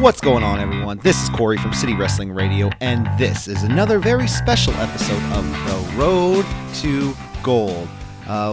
What's 0.00 0.20
going 0.20 0.42
on, 0.42 0.60
everyone? 0.60 0.98
This 0.98 1.22
is 1.22 1.28
Corey 1.30 1.56
from 1.56 1.72
City 1.72 1.94
Wrestling 1.94 2.30
Radio, 2.30 2.70
and 2.80 3.08
this 3.18 3.48
is 3.48 3.62
another 3.62 3.98
very 3.98 4.28
special 4.28 4.74
episode 4.74 5.22
of 5.32 5.44
The 5.66 5.96
Road 5.96 6.44
to 6.82 7.14
Gold. 7.42 7.88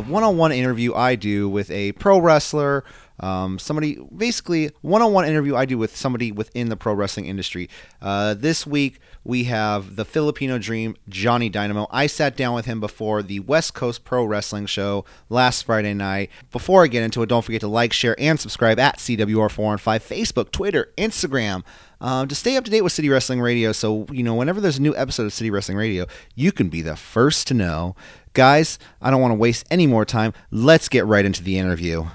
One 0.07 0.23
on 0.23 0.37
one 0.37 0.51
interview 0.53 0.93
I 0.93 1.15
do 1.15 1.49
with 1.49 1.69
a 1.69 1.91
pro 1.93 2.19
wrestler, 2.19 2.85
um, 3.19 3.59
somebody, 3.59 3.97
basically, 4.15 4.71
one 4.81 5.01
on 5.01 5.11
one 5.11 5.25
interview 5.25 5.55
I 5.55 5.65
do 5.65 5.77
with 5.77 5.95
somebody 5.95 6.31
within 6.31 6.69
the 6.69 6.77
pro 6.77 6.93
wrestling 6.93 7.25
industry. 7.25 7.69
Uh, 8.01 8.33
this 8.33 8.65
week, 8.65 8.99
we 9.23 9.45
have 9.45 9.95
the 9.95 10.05
Filipino 10.05 10.57
Dream, 10.57 10.95
Johnny 11.07 11.49
Dynamo. 11.49 11.87
I 11.91 12.07
sat 12.07 12.35
down 12.35 12.55
with 12.55 12.65
him 12.65 12.79
before 12.79 13.21
the 13.21 13.39
West 13.41 13.73
Coast 13.73 14.03
Pro 14.03 14.25
Wrestling 14.25 14.65
Show 14.65 15.05
last 15.29 15.63
Friday 15.65 15.93
night. 15.93 16.29
Before 16.51 16.83
I 16.83 16.87
get 16.87 17.03
into 17.03 17.21
it, 17.21 17.29
don't 17.29 17.43
forget 17.43 17.61
to 17.61 17.67
like, 17.67 17.93
share, 17.93 18.15
and 18.19 18.39
subscribe 18.39 18.79
at 18.79 18.97
CWR4 18.97 19.71
and 19.71 19.81
5, 19.81 20.03
Facebook, 20.03 20.51
Twitter, 20.51 20.91
Instagram. 20.97 21.63
Um, 21.99 22.27
to 22.29 22.35
stay 22.35 22.57
up 22.57 22.65
to 22.65 22.71
date 22.71 22.81
with 22.81 22.93
City 22.93 23.09
Wrestling 23.09 23.41
Radio, 23.41 23.71
so 23.71 24.07
you 24.11 24.23
know 24.23 24.33
whenever 24.33 24.59
there's 24.59 24.79
a 24.79 24.81
new 24.81 24.95
episode 24.95 25.27
of 25.27 25.33
City 25.33 25.51
Wrestling 25.51 25.77
Radio, 25.77 26.07
you 26.33 26.51
can 26.51 26.67
be 26.67 26.81
the 26.81 26.95
first 26.95 27.45
to 27.47 27.53
know. 27.53 27.95
Guys, 28.33 28.79
I 29.01 29.11
don't 29.11 29.21
want 29.21 29.33
to 29.33 29.37
waste 29.37 29.67
any 29.69 29.85
more 29.85 30.03
time. 30.03 30.33
Let's 30.49 30.89
get 30.89 31.05
right 31.05 31.25
into 31.25 31.43
the 31.43 31.59
interview. 31.59 32.05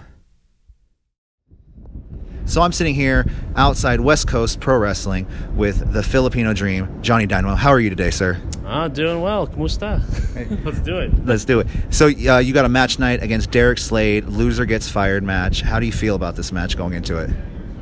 So 2.47 2.63
I'm 2.63 2.71
sitting 2.71 2.95
here 2.95 3.27
outside 3.57 4.01
West 4.01 4.29
Coast 4.29 4.61
Pro 4.61 4.79
Wrestling 4.79 5.27
with 5.57 5.93
the 5.93 6.01
Filipino 6.01 6.55
Dream, 6.55 7.03
Johnny 7.03 7.27
Dynamo. 7.27 7.57
How 7.57 7.71
are 7.71 7.81
you 7.81 7.91
today, 7.91 8.11
sir? 8.11 8.41
Ah, 8.65 8.87
doing 8.87 9.21
well. 9.21 9.49
Kumusta? 9.49 10.01
Let's 10.65 10.79
do 10.79 10.99
it. 10.99 11.27
Let's 11.27 11.45
do 11.45 11.59
it. 11.59 11.67
So 11.91 12.07
uh, 12.07 12.39
you 12.39 12.55
got 12.55 12.65
a 12.65 12.69
match 12.69 13.01
night 13.01 13.21
against 13.21 13.51
Derek 13.51 13.79
Slade. 13.79 14.27
Loser 14.27 14.65
gets 14.65 14.89
fired 14.89 15.25
match. 15.25 15.63
How 15.63 15.81
do 15.81 15.87
you 15.87 15.93
feel 15.93 16.15
about 16.15 16.37
this 16.37 16.53
match 16.53 16.77
going 16.77 16.93
into 16.93 17.19
it? 17.19 17.31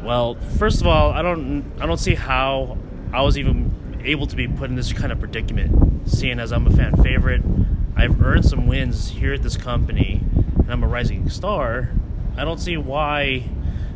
Well, 0.03 0.37
first 0.59 0.81
of 0.81 0.87
all, 0.87 1.11
I 1.11 1.21
don't, 1.21 1.71
I 1.79 1.85
don't 1.85 2.01
see 2.01 2.15
how 2.15 2.79
I 3.13 3.21
was 3.21 3.37
even 3.37 4.01
able 4.03 4.27
to 4.27 4.35
be 4.35 4.49
put 4.49 4.71
in 4.71 4.77
this 4.77 4.95
kind 4.95 5.13
of 5.13 5.21
predicament. 5.21 6.09
Seeing 6.09 6.39
as 6.41 6.53
I'm 6.53 6.67
a 6.67 6.71
fan 6.71 6.97
favorite, 7.03 7.43
I've 7.97 8.21
earned 8.23 8.47
some 8.47 8.67
wins 8.67 9.11
here 9.11 9.35
at 9.35 9.43
this 9.43 9.59
company, 9.59 10.23
and 10.57 10.71
I'm 10.71 10.83
a 10.83 10.89
rising 10.89 11.29
star. 11.29 11.91
I 12.37 12.45
don't 12.45 12.59
see 12.59 12.79
why 12.79 13.45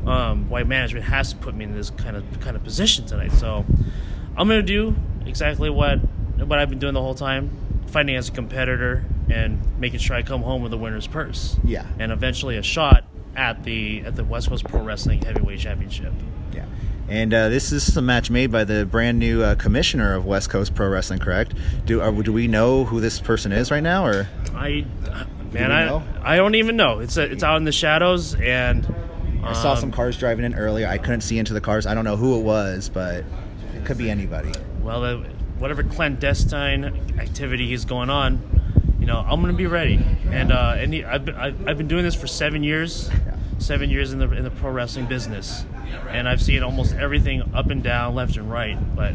um, 0.09 0.49
why 0.49 0.63
management 0.65 1.05
has 1.05 1.33
to 1.33 1.39
put 1.39 1.55
me 1.55 1.65
in 1.65 1.75
this 1.75 1.91
kind 1.91 2.17
of 2.17 2.25
kind 2.41 2.57
of 2.57 2.65
position 2.65 3.07
tonight. 3.07 3.33
So 3.33 3.65
I'm 4.37 4.49
gonna 4.49 4.63
do 4.63 4.97
exactly 5.27 5.71
what 5.71 5.99
what 6.39 6.59
I've 6.59 6.71
been 6.71 6.79
doing 6.79 6.95
the 6.95 7.03
whole 7.03 7.15
time, 7.15 7.51
fighting 7.87 8.17
as 8.17 8.29
a 8.29 8.33
competitor 8.33 9.05
and 9.29 9.61
making 9.79 10.01
sure 10.01 10.17
I 10.17 10.23
come 10.23 10.43
home 10.43 10.63
with 10.63 10.73
a 10.73 10.79
winner's 10.79 11.07
purse. 11.07 11.57
Yeah. 11.65 11.85
And 11.99 12.11
eventually 12.13 12.57
a 12.57 12.63
shot 12.63 13.05
at 13.37 13.65
the 13.65 14.03
at 14.07 14.17
the 14.17 14.25
West 14.25 14.49
Coast 14.49 14.65
Pro 14.65 14.83
Wrestling 14.83 15.23
Heavyweight 15.23 15.61
Championship. 15.61 16.13
Yeah. 16.55 16.65
And 17.09 17.33
uh, 17.33 17.49
this 17.49 17.73
is 17.73 17.97
a 17.97 18.03
match 18.03 18.31
made 18.31 18.51
by 18.51 18.65
the 18.65 18.87
brand 18.87 19.19
new 19.19 19.43
uh, 19.43 19.55
commissioner 19.55 20.15
of 20.15 20.25
West 20.25 20.51
Coast 20.51 20.75
Pro 20.75 20.89
Wrestling, 20.89 21.19
correct? 21.19 21.55
Do 21.85 22.01
uh, 22.01 22.11
do 22.11 22.33
we 22.33 22.49
know 22.49 22.85
who 22.85 23.01
this 23.01 23.21
person 23.21 23.53
is 23.53 23.71
right 23.71 23.83
now, 23.83 24.07
or 24.07 24.29
I, 24.55 24.87
man, 25.53 25.73
I 25.73 26.03
I 26.23 26.37
don't 26.37 26.55
even 26.55 26.77
know. 26.77 27.01
It's 27.01 27.17
a, 27.17 27.23
it's 27.23 27.43
out 27.43 27.57
in 27.57 27.65
the 27.65 27.73
shadows, 27.73 28.35
and 28.35 28.87
I 29.43 29.53
saw 29.53 29.73
um, 29.73 29.79
some 29.79 29.93
cars 29.93 30.19
driving 30.19 30.45
in 30.45 30.55
earlier. 30.55 30.87
I 30.89 30.99
couldn't 30.99 31.21
see 31.23 31.39
into 31.39 31.53
the 31.55 31.61
cars. 31.61 31.87
I 31.87 31.95
don't 31.95 32.05
know 32.05 32.17
who 32.17 32.39
it 32.39 32.43
was, 32.43 32.89
but 32.89 33.25
it 33.77 33.85
could 33.85 33.99
be 33.99 34.11
anybody. 34.11 34.53
well, 34.83 35.05
uh, 35.05 35.17
whatever 35.59 35.83
clandestine 35.83 36.85
activity 37.19 37.73
is 37.73 37.85
going 37.85 38.11
on, 38.11 38.41
you 39.01 39.07
know, 39.07 39.19
I'm 39.19 39.41
gonna 39.41 39.53
be 39.53 39.67
ready. 39.67 40.05
And 40.31 40.53
uh, 40.53 40.75
and 40.77 40.93
the- 40.93 41.05
I've 41.05 41.25
been 41.25 41.35
I've, 41.37 41.69
I've 41.69 41.79
been 41.79 41.89
doing 41.89 42.05
this 42.05 42.15
for 42.15 42.27
seven 42.27 42.63
years, 42.63 43.11
seven 43.59 43.91
years 43.91 44.13
in 44.13 44.19
the 44.19 44.31
in 44.33 44.45
the 44.45 44.51
pro 44.51 44.71
wrestling 44.71 45.07
business, 45.07 45.65
and 46.09 46.29
I've 46.29 46.43
seen 46.43 46.63
almost 46.63 46.95
everything 46.95 47.55
up 47.55 47.71
and 47.71 47.83
down, 47.83 48.15
left 48.15 48.37
and 48.37 48.51
right, 48.51 48.77
but 48.97 49.15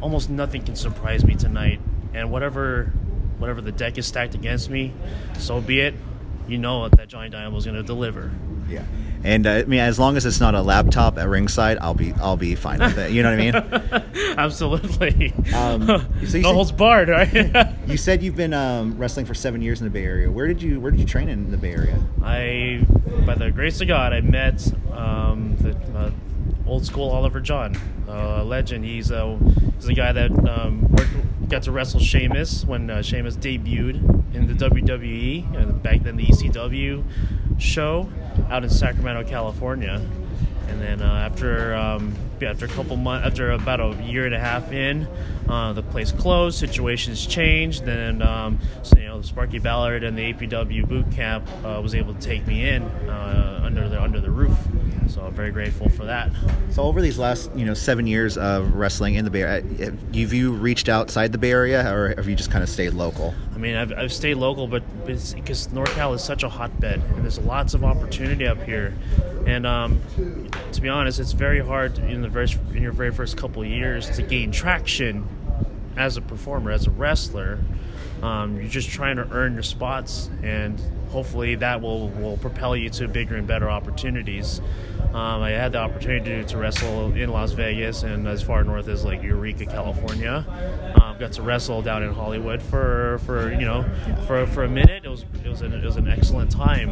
almost 0.00 0.30
nothing 0.30 0.62
can 0.62 0.76
surprise 0.76 1.24
me 1.24 1.34
tonight. 1.34 1.80
And 2.12 2.30
whatever 2.30 2.92
whatever 3.38 3.60
the 3.60 3.72
deck 3.72 3.98
is 3.98 4.06
stacked 4.06 4.34
against 4.34 4.70
me, 4.70 4.92
so 5.38 5.60
be 5.60 5.80
it. 5.80 5.94
You 6.46 6.58
know 6.58 6.88
that 6.88 7.08
Johnny 7.08 7.34
is 7.56 7.64
gonna 7.66 7.82
deliver. 7.82 8.30
Yeah. 8.74 8.84
And 9.24 9.46
uh, 9.46 9.50
I 9.50 9.64
mean, 9.64 9.80
as 9.80 9.98
long 9.98 10.18
as 10.18 10.26
it's 10.26 10.38
not 10.38 10.54
a 10.54 10.60
laptop 10.60 11.16
at 11.18 11.26
ringside, 11.26 11.78
I'll 11.78 11.94
be 11.94 12.12
I'll 12.14 12.36
be 12.36 12.54
fine 12.54 12.78
with 12.78 12.98
it. 12.98 13.10
You 13.10 13.22
know 13.22 13.30
what 13.34 13.40
I 13.40 14.02
mean? 14.02 14.34
Absolutely. 14.38 15.32
Um, 15.54 15.86
so 15.86 15.96
no 15.96 16.04
said- 16.26 16.44
holds 16.44 16.72
barred, 16.72 17.08
right? 17.08 17.72
you 17.86 17.96
said 17.96 18.22
you've 18.22 18.36
been 18.36 18.52
um, 18.52 18.98
wrestling 18.98 19.24
for 19.24 19.32
seven 19.32 19.62
years 19.62 19.80
in 19.80 19.86
the 19.86 19.90
Bay 19.90 20.04
Area. 20.04 20.30
Where 20.30 20.46
did 20.46 20.60
you 20.60 20.78
Where 20.78 20.90
did 20.90 21.00
you 21.00 21.06
train 21.06 21.30
in 21.30 21.50
the 21.50 21.56
Bay 21.56 21.72
Area? 21.72 21.98
I, 22.22 22.86
by 23.24 23.34
the 23.34 23.50
grace 23.50 23.80
of 23.80 23.88
God, 23.88 24.12
I 24.12 24.20
met 24.20 24.70
um, 24.92 25.56
the 25.58 25.74
uh, 25.98 26.10
old 26.66 26.84
school 26.84 27.10
Oliver 27.10 27.40
John, 27.40 27.76
uh, 28.06 28.40
a 28.42 28.44
legend. 28.44 28.84
He's 28.84 29.10
a 29.10 29.38
he's 29.76 29.88
a 29.88 29.94
guy 29.94 30.12
that 30.12 30.32
um, 30.46 30.82
worked, 30.90 31.48
got 31.48 31.62
to 31.62 31.72
wrestle 31.72 32.00
Sheamus 32.00 32.66
when 32.66 32.90
uh, 32.90 33.00
Sheamus 33.00 33.38
debuted 33.38 34.34
in 34.34 34.46
the 34.46 34.68
WWE, 34.68 35.56
uh, 35.62 35.72
back 35.72 36.02
then 36.02 36.16
the 36.16 36.26
ECW 36.26 37.04
show 37.58 38.08
out 38.50 38.64
in 38.64 38.70
Sacramento, 38.70 39.28
California. 39.28 40.00
And 40.68 40.80
then 40.80 41.02
uh, 41.02 41.28
after 41.30 41.74
um, 41.74 42.14
after 42.42 42.64
a 42.64 42.68
couple 42.68 42.96
months, 42.96 43.26
after 43.26 43.52
about 43.52 43.80
a 43.80 44.02
year 44.02 44.26
and 44.26 44.34
a 44.34 44.38
half 44.38 44.72
in, 44.72 45.06
uh, 45.48 45.72
the 45.72 45.82
place 45.82 46.12
closed. 46.12 46.58
Situations 46.58 47.26
changed. 47.26 47.84
Then 47.84 48.22
um, 48.22 48.58
so, 48.82 48.98
you 48.98 49.06
know, 49.06 49.22
Sparky 49.22 49.58
Ballard 49.58 50.04
and 50.04 50.16
the 50.16 50.32
APW 50.32 50.86
boot 50.88 51.10
camp 51.12 51.46
uh, 51.64 51.80
was 51.82 51.94
able 51.94 52.14
to 52.14 52.20
take 52.20 52.46
me 52.46 52.68
in 52.68 52.82
uh, 52.82 53.60
under 53.62 53.88
the 53.88 54.00
under 54.00 54.20
the 54.20 54.30
roof. 54.30 54.56
So 55.14 55.22
I'm 55.22 55.32
very 55.32 55.52
grateful 55.52 55.88
for 55.90 56.04
that. 56.06 56.32
So 56.70 56.82
over 56.82 57.00
these 57.00 57.18
last 57.18 57.48
you 57.54 57.64
know 57.64 57.74
seven 57.74 58.04
years 58.04 58.36
of 58.36 58.74
wrestling 58.74 59.14
in 59.14 59.24
the 59.24 59.30
Bay 59.30 59.42
Area, 59.42 59.62
have 59.92 60.32
you- 60.32 60.52
reached 60.52 60.88
outside 60.88 61.30
the 61.30 61.38
Bay 61.38 61.52
Area, 61.52 61.88
or 61.94 62.14
have 62.16 62.28
you 62.28 62.34
just 62.34 62.50
kind 62.50 62.64
of 62.64 62.68
stayed 62.68 62.94
local? 62.94 63.32
I 63.54 63.58
mean, 63.58 63.76
I've, 63.76 63.92
I've 63.92 64.12
stayed 64.12 64.34
local, 64.34 64.66
but 64.66 64.82
because 65.06 65.68
NorCal 65.68 66.16
is 66.16 66.24
such 66.24 66.42
a 66.42 66.48
hotbed, 66.48 67.00
and 67.14 67.22
there's 67.22 67.38
lots 67.38 67.74
of 67.74 67.84
opportunity 67.84 68.44
up 68.44 68.60
here. 68.64 68.92
And 69.46 69.66
um, 69.66 70.00
to 70.72 70.80
be 70.80 70.88
honest, 70.88 71.20
it's 71.20 71.32
very 71.32 71.60
hard 71.60 71.96
in 71.98 72.20
the 72.20 72.28
very 72.28 72.48
in 72.74 72.82
your 72.82 72.92
very 72.92 73.12
first 73.12 73.36
couple 73.36 73.62
of 73.62 73.68
years 73.68 74.10
to 74.16 74.22
gain 74.22 74.50
traction 74.50 75.28
as 75.96 76.16
a 76.16 76.22
performer, 76.22 76.72
as 76.72 76.88
a 76.88 76.90
wrestler. 76.90 77.60
Um, 78.24 78.56
you're 78.56 78.70
just 78.70 78.88
trying 78.88 79.16
to 79.16 79.28
earn 79.32 79.52
your 79.52 79.62
spots, 79.62 80.30
and 80.42 80.80
hopefully 81.10 81.56
that 81.56 81.82
will, 81.82 82.08
will 82.08 82.38
propel 82.38 82.74
you 82.74 82.88
to 82.90 83.06
bigger 83.06 83.36
and 83.36 83.46
better 83.46 83.68
opportunities. 83.68 84.62
Um, 85.12 85.42
I 85.42 85.50
had 85.50 85.72
the 85.72 85.78
opportunity 85.78 86.30
to, 86.30 86.44
to 86.44 86.56
wrestle 86.56 87.12
in 87.12 87.28
Las 87.28 87.52
Vegas 87.52 88.02
and 88.02 88.26
as 88.26 88.42
far 88.42 88.64
north 88.64 88.88
as 88.88 89.04
like 89.04 89.22
Eureka, 89.22 89.66
California. 89.66 90.44
Um, 91.00 91.18
got 91.18 91.32
to 91.32 91.42
wrestle 91.42 91.82
down 91.82 92.02
in 92.02 92.14
Hollywood 92.14 92.62
for, 92.62 93.20
for 93.26 93.52
you 93.52 93.66
know 93.66 93.84
for, 94.26 94.46
for 94.46 94.64
a 94.64 94.68
minute. 94.68 95.04
It 95.04 95.08
was 95.08 95.26
it 95.44 95.48
was 95.48 95.60
an, 95.60 95.74
it 95.74 95.84
was 95.84 95.96
an 95.96 96.08
excellent 96.08 96.50
time. 96.50 96.90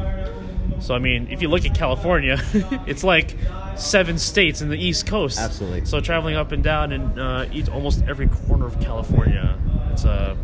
So 0.83 0.95
I 0.95 0.99
mean, 0.99 1.29
if 1.31 1.41
you 1.41 1.49
look 1.49 1.65
at 1.65 1.75
California, 1.75 2.37
it's 2.87 3.03
like 3.03 3.37
seven 3.75 4.19
states 4.19 4.61
in 4.61 4.69
the 4.69 4.77
East 4.77 5.07
Coast. 5.07 5.39
Absolutely. 5.39 5.87
So 5.87 5.99
traveling 5.99 6.37
up 6.37 6.53
and 6.53 6.63
down 6.63 6.93
and 6.93 7.19
uh, 7.19 7.47
each 7.53 7.71
almost 7.71 8.05
every 8.07 8.29
corner 8.29 8.67
of 8.67 8.79
California, 8.81 9.59
it's 9.91 10.05
a 10.05 10.37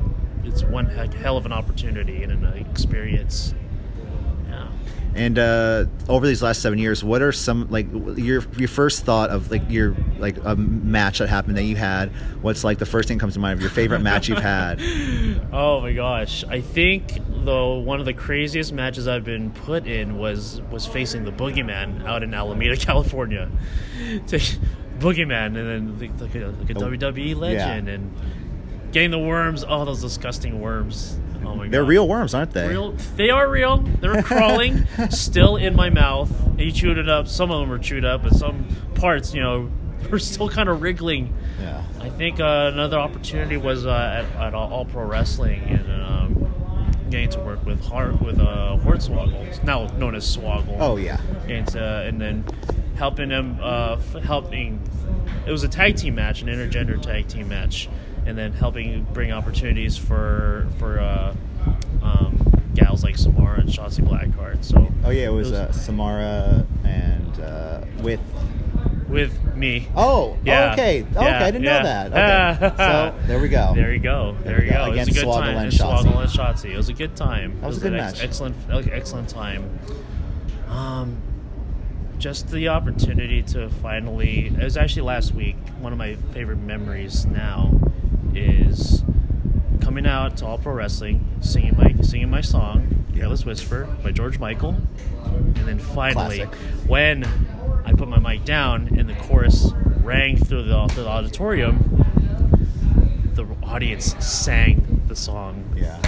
it's 0.48 0.62
one 0.64 0.86
heck, 0.86 1.12
hell 1.14 1.36
of 1.36 1.46
an 1.46 1.52
opportunity 1.52 2.22
and 2.22 2.32
an 2.32 2.44
experience. 2.54 3.54
Yeah. 4.48 4.68
And 5.14 5.38
uh, 5.38 5.86
over 6.08 6.26
these 6.26 6.42
last 6.42 6.62
seven 6.62 6.78
years, 6.78 7.02
what 7.02 7.22
are 7.22 7.32
some 7.32 7.68
like 7.70 7.86
your 8.16 8.42
your 8.56 8.68
first 8.68 9.04
thought 9.04 9.30
of 9.30 9.50
like 9.50 9.62
your 9.68 9.94
like 10.18 10.36
a 10.44 10.54
match 10.56 11.18
that 11.18 11.28
happened 11.28 11.56
that 11.56 11.64
you 11.64 11.76
had? 11.76 12.10
What's 12.42 12.62
like 12.64 12.78
the 12.78 12.86
first 12.86 13.08
thing 13.08 13.18
that 13.18 13.20
comes 13.20 13.34
to 13.34 13.40
mind 13.40 13.54
of 13.58 13.60
your 13.60 13.70
favorite 13.70 14.00
match 14.00 14.28
you've 14.28 14.38
had? 14.38 14.80
Oh 15.50 15.80
my 15.80 15.92
gosh! 15.92 16.44
I 16.44 16.60
think 16.60 17.18
though 17.44 17.78
one 17.78 18.00
of 18.00 18.06
the 18.06 18.12
craziest 18.12 18.72
matches 18.72 19.08
I've 19.08 19.24
been 19.24 19.50
put 19.50 19.86
in 19.86 20.18
was 20.18 20.60
was 20.70 20.86
facing 20.86 21.24
the 21.24 21.32
Boogeyman 21.32 22.04
out 22.06 22.22
in 22.22 22.34
Alameda, 22.34 22.76
California. 22.86 23.50
To- 24.28 24.38
Boogeyman, 24.98 25.46
and 25.46 25.56
then 25.56 25.98
like, 26.00 26.20
like 26.20 26.34
a, 26.34 26.46
like 26.48 26.70
a 26.70 26.74
Oh, 26.76 26.90
WWE 26.90 27.36
legend, 27.36 27.88
and 27.88 28.12
getting 28.92 29.10
the 29.10 29.18
worms. 29.18 29.64
Oh, 29.66 29.84
those 29.84 30.00
disgusting 30.00 30.60
worms! 30.60 31.18
Oh 31.44 31.54
my 31.54 31.64
god, 31.64 31.72
They're 31.72 31.84
real 31.84 32.06
worms, 32.08 32.34
aren't 32.34 32.50
they? 32.52 32.68
Real, 32.68 32.92
they 33.16 33.30
are 33.30 33.48
real. 33.48 33.78
They're 33.78 34.22
crawling, 34.22 34.86
still 35.10 35.56
in 35.56 35.74
my 35.76 35.88
mouth. 35.90 36.30
He 36.58 36.72
chewed 36.72 36.98
it 36.98 37.08
up. 37.08 37.26
Some 37.28 37.50
of 37.50 37.60
them 37.60 37.68
were 37.70 37.78
chewed 37.78 38.04
up, 38.04 38.22
but 38.22 38.34
some 38.34 38.66
parts, 38.94 39.32
you 39.32 39.40
know, 39.40 39.70
were 40.10 40.18
still 40.18 40.48
kind 40.48 40.68
of 40.68 40.82
wriggling. 40.82 41.34
Yeah. 41.60 41.82
I 42.00 42.10
think 42.10 42.40
uh, 42.40 42.70
another 42.72 42.98
opportunity 42.98 43.56
was 43.56 43.86
uh, 43.86 44.24
at, 44.34 44.40
at 44.40 44.54
All 44.54 44.84
Pro 44.84 45.04
Wrestling 45.04 45.62
and 45.62 46.02
um, 46.02 46.94
getting 47.10 47.30
to 47.30 47.40
work 47.40 47.64
with 47.64 47.82
Hart 47.84 48.20
with 48.20 48.38
uh, 48.38 48.76
Hornswoggle, 48.82 49.62
now 49.64 49.86
known 49.96 50.14
as 50.14 50.24
Swoggle. 50.36 50.76
Oh 50.78 50.96
yeah. 50.96 51.20
and 51.48 51.74
uh, 51.76 52.02
and 52.06 52.20
then 52.20 52.44
helping 52.96 53.30
him 53.30 53.58
uh, 53.62 53.96
f- 53.96 54.22
helping. 54.22 54.80
It 55.46 55.50
was 55.50 55.62
a 55.64 55.68
tag 55.68 55.96
team 55.96 56.14
match, 56.16 56.42
an 56.42 56.48
intergender 56.48 57.00
tag 57.00 57.26
team 57.28 57.48
match, 57.48 57.88
and 58.26 58.36
then 58.36 58.52
helping 58.52 59.04
bring 59.12 59.32
opportunities 59.32 59.96
for 59.96 60.66
for 60.78 60.98
uh, 61.00 61.34
um, 62.02 62.38
gals 62.74 63.02
like 63.04 63.16
Samara 63.16 63.60
and 63.60 63.68
Shotzi 63.68 64.00
Blackheart. 64.06 64.64
So 64.64 64.90
Oh 65.04 65.10
yeah, 65.10 65.26
it 65.26 65.32
was 65.32 65.52
uh, 65.52 65.72
Samara 65.72 66.66
and 66.84 67.40
uh, 67.40 67.80
with 68.02 68.20
with 69.08 69.42
me. 69.56 69.88
Oh, 69.96 70.36
Yeah. 70.44 70.72
okay. 70.74 71.02
Okay, 71.02 71.18
I 71.26 71.50
didn't 71.50 71.64
yeah. 71.64 71.78
know 71.78 72.10
that. 72.10 72.62
Okay. 72.62 72.76
so 72.76 73.26
there 73.26 73.40
we 73.40 73.48
go. 73.48 73.72
There 73.74 73.92
you 73.92 73.98
go. 74.00 74.36
There, 74.44 74.52
There 74.56 74.64
you 74.64 74.70
we 74.70 74.76
go. 74.76 74.86
go. 74.86 74.92
It 74.92 74.98
was 74.98 75.08
a 75.08 75.12
good 75.12 75.24
Swoggle 75.24 75.34
time. 75.40 75.56
and. 75.56 75.72
Swoggle 75.72 76.20
and 76.20 76.30
Shotzi. 76.30 76.70
It 76.72 76.76
was 76.76 76.88
a 76.90 76.92
good 76.92 77.16
time. 77.16 77.58
That 77.60 77.66
was 77.68 77.76
it 77.78 77.80
a 77.80 77.82
good 77.84 77.92
an 77.94 78.00
ex- 78.00 78.12
match. 78.18 78.24
excellent, 78.24 78.56
excellent 78.92 79.28
time. 79.30 79.78
Um, 80.68 81.16
just 82.18 82.50
the 82.50 82.68
opportunity 82.68 83.42
to 83.44 83.68
finally. 83.70 84.48
It 84.48 84.62
was 84.62 84.76
actually 84.76 85.02
last 85.02 85.34
week. 85.34 85.56
One 85.80 85.92
of 85.92 85.98
my 85.98 86.16
favorite 86.34 86.58
memories 86.58 87.24
now 87.26 87.72
is 88.38 89.02
coming 89.80 90.06
out 90.06 90.36
to 90.38 90.46
All 90.46 90.58
Pro 90.58 90.72
Wrestling, 90.74 91.26
singing 91.40 91.76
my 91.76 91.94
singing 92.02 92.30
my 92.30 92.40
song, 92.40 93.04
"Careless 93.14 93.44
Whisper" 93.44 93.88
by 94.02 94.12
George 94.12 94.38
Michael, 94.38 94.76
and 95.24 95.54
then 95.56 95.78
finally, 95.78 96.38
Classic. 96.38 96.54
when 96.86 97.24
I 97.84 97.92
put 97.92 98.08
my 98.08 98.18
mic 98.18 98.44
down 98.44 98.88
and 98.98 99.08
the 99.08 99.14
chorus 99.14 99.72
rang 100.02 100.36
through 100.36 100.62
the, 100.64 100.88
through 100.88 101.04
the 101.04 101.08
auditorium, 101.10 102.04
the 103.34 103.46
audience 103.62 104.14
sang 104.24 105.02
the 105.06 105.16
song 105.16 105.64
Yeah. 105.76 105.98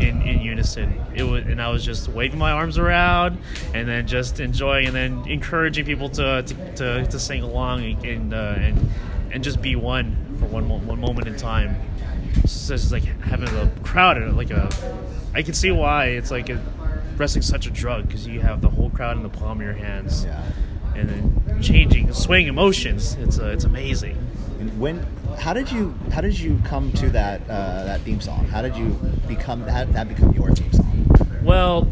in, 0.00 0.22
in 0.22 0.40
unison. 0.40 1.00
It 1.14 1.22
was, 1.24 1.44
and 1.44 1.60
I 1.60 1.70
was 1.70 1.84
just 1.84 2.08
waving 2.08 2.38
my 2.38 2.50
arms 2.52 2.78
around, 2.78 3.38
and 3.74 3.86
then 3.88 4.06
just 4.06 4.40
enjoying, 4.40 4.86
and 4.86 4.94
then 4.96 5.24
encouraging 5.28 5.84
people 5.84 6.08
to 6.10 6.42
to, 6.42 6.74
to, 6.76 7.06
to 7.06 7.18
sing 7.18 7.42
along 7.42 7.84
and 7.84 8.04
and, 8.04 8.34
uh, 8.34 8.54
and 8.58 8.88
and 9.32 9.42
just 9.44 9.60
be 9.60 9.74
one 9.76 10.16
for 10.44 10.52
one 10.52 10.68
mo- 10.68 10.78
one 10.78 11.00
moment 11.00 11.26
in 11.26 11.36
time. 11.36 11.76
It's 12.42 12.68
just 12.68 12.92
like 12.92 13.04
having 13.04 13.48
a 13.48 13.70
crowd, 13.82 14.16
and 14.18 14.36
like 14.36 14.50
a. 14.50 14.68
I 15.34 15.42
can 15.42 15.54
see 15.54 15.70
why 15.70 16.06
it's 16.06 16.30
like 16.30 16.48
a, 16.48 16.60
wrestling's 17.16 17.46
such 17.46 17.66
a 17.66 17.70
drug 17.70 18.06
because 18.06 18.26
you 18.26 18.40
have 18.40 18.60
the 18.60 18.68
whole 18.68 18.90
crowd 18.90 19.16
in 19.16 19.22
the 19.22 19.28
palm 19.28 19.60
of 19.60 19.64
your 19.66 19.74
hands, 19.74 20.24
Yeah. 20.24 20.42
and 20.94 21.08
then 21.08 21.62
changing, 21.62 22.12
swaying 22.12 22.46
emotions. 22.48 23.14
It's 23.20 23.38
uh, 23.38 23.46
it's 23.46 23.64
amazing. 23.64 24.16
And 24.60 24.78
when? 24.80 25.06
How 25.38 25.52
did 25.52 25.70
you? 25.70 25.94
How 26.12 26.20
did 26.20 26.38
you 26.38 26.60
come 26.64 26.92
to 26.92 27.10
that 27.10 27.42
uh, 27.48 27.84
that 27.84 28.00
theme 28.02 28.20
song? 28.20 28.46
How 28.46 28.62
did 28.62 28.76
you 28.76 28.88
become? 29.26 29.62
How 29.62 29.84
did 29.84 29.94
that 29.94 30.08
become 30.08 30.32
your 30.32 30.50
theme 30.52 30.72
song? 30.72 31.40
Well, 31.42 31.88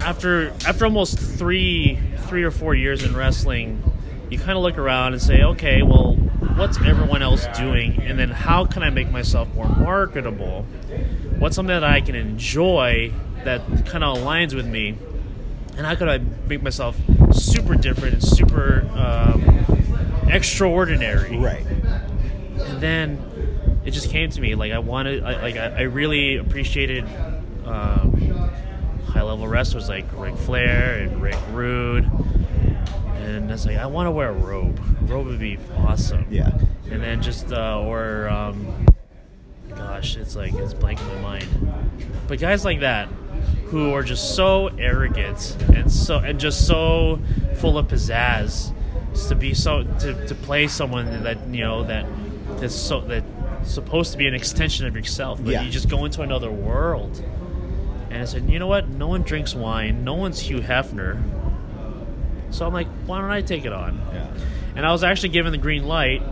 after 0.00 0.50
after 0.66 0.84
almost 0.84 1.18
three 1.18 1.98
three 2.28 2.42
or 2.44 2.50
four 2.50 2.74
years 2.74 3.02
in 3.04 3.16
wrestling, 3.16 3.82
you 4.30 4.38
kind 4.38 4.52
of 4.56 4.62
look 4.62 4.78
around 4.78 5.12
and 5.14 5.22
say, 5.22 5.42
okay, 5.42 5.82
well, 5.82 6.16
what's 6.58 6.76
everyone 6.78 7.22
else 7.22 7.46
doing, 7.56 8.02
and 8.02 8.18
then 8.18 8.30
how 8.30 8.64
can 8.64 8.82
I 8.82 8.90
make 8.90 9.10
myself 9.10 9.48
more 9.54 9.68
marketable? 9.68 10.66
What's 11.38 11.54
something 11.54 11.74
that 11.74 11.84
I 11.84 12.00
can 12.00 12.16
enjoy 12.16 13.12
that 13.44 13.60
kind 13.86 14.02
of 14.02 14.18
aligns 14.18 14.54
with 14.54 14.66
me, 14.66 14.98
and 15.76 15.86
how 15.86 15.94
could 15.94 16.08
I 16.08 16.18
make 16.18 16.60
myself 16.60 16.96
super 17.32 17.76
different 17.76 18.14
and 18.14 18.22
super 18.24 18.88
um, 18.94 20.26
extraordinary? 20.28 21.36
Right. 21.38 21.64
and 21.64 22.80
then 22.80 23.80
it 23.84 23.92
just 23.92 24.10
came 24.10 24.28
to 24.30 24.40
me 24.40 24.56
like 24.56 24.72
I 24.72 24.80
wanted, 24.80 25.22
I, 25.22 25.40
like 25.40 25.56
I, 25.56 25.66
I 25.68 25.80
really 25.82 26.36
appreciated 26.36 27.04
um, 27.64 28.50
high 29.06 29.22
level 29.22 29.46
wrestlers 29.46 29.88
like 29.88 30.06
Ric 30.14 30.36
Flair 30.36 30.98
and 30.98 31.22
Rick 31.22 31.38
Rude, 31.52 32.10
and 33.36 33.48
I 33.48 33.52
was 33.52 33.66
like, 33.66 33.76
I 33.76 33.86
want 33.86 34.06
to 34.06 34.10
wear 34.10 34.28
a 34.30 34.32
robe. 34.32 34.80
A 35.00 35.04
robe 35.04 35.26
would 35.26 35.38
be 35.40 35.58
awesome. 35.76 36.26
Yeah. 36.30 36.50
And 36.90 37.02
then 37.02 37.22
just 37.22 37.52
uh, 37.52 37.80
or 37.80 38.28
um, 38.28 38.86
gosh, 39.74 40.16
it's 40.16 40.34
like 40.36 40.54
it's 40.54 40.74
blanking 40.74 41.06
my 41.16 41.38
mind. 41.38 41.46
But 42.26 42.38
guys 42.40 42.64
like 42.64 42.80
that 42.80 43.08
who 43.66 43.92
are 43.92 44.02
just 44.02 44.34
so 44.34 44.68
arrogant 44.78 45.56
and 45.74 45.90
so 45.92 46.18
and 46.18 46.40
just 46.40 46.66
so 46.66 47.20
full 47.56 47.76
of 47.78 47.88
pizzazz 47.88 48.72
to 49.28 49.34
be 49.34 49.52
so 49.54 49.82
to, 50.00 50.26
to 50.26 50.34
play 50.34 50.66
someone 50.68 51.22
that 51.24 51.38
you 51.48 51.62
know 51.62 51.84
that 51.84 52.06
that's 52.60 52.74
so 52.74 53.00
that 53.02 53.24
supposed 53.64 54.12
to 54.12 54.18
be 54.18 54.26
an 54.26 54.34
extension 54.34 54.86
of 54.86 54.94
yourself, 54.96 55.42
but 55.44 55.52
Yeah. 55.52 55.62
you 55.62 55.70
just 55.70 55.88
go 55.88 56.04
into 56.04 56.22
another 56.22 56.50
world. 56.50 57.22
And 58.10 58.22
I 58.22 58.24
said, 58.24 58.48
you 58.48 58.58
know 58.58 58.66
what? 58.68 58.88
No 58.88 59.08
one 59.08 59.22
drinks 59.22 59.54
wine. 59.54 60.02
No 60.04 60.14
one's 60.14 60.38
Hugh 60.40 60.60
Hefner. 60.60 61.20
So 62.50 62.66
I'm 62.66 62.72
like, 62.72 62.86
why 63.06 63.20
don't 63.20 63.30
I 63.30 63.42
take 63.42 63.64
it 63.64 63.72
on? 63.72 64.00
Yeah. 64.12 64.26
and 64.76 64.86
I 64.86 64.92
was 64.92 65.04
actually 65.04 65.30
given 65.30 65.52
the 65.52 65.58
green 65.58 65.86
light 65.86 66.22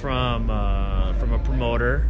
from 0.00 0.50
uh, 0.50 1.12
from 1.14 1.32
a 1.32 1.38
promoter 1.38 2.08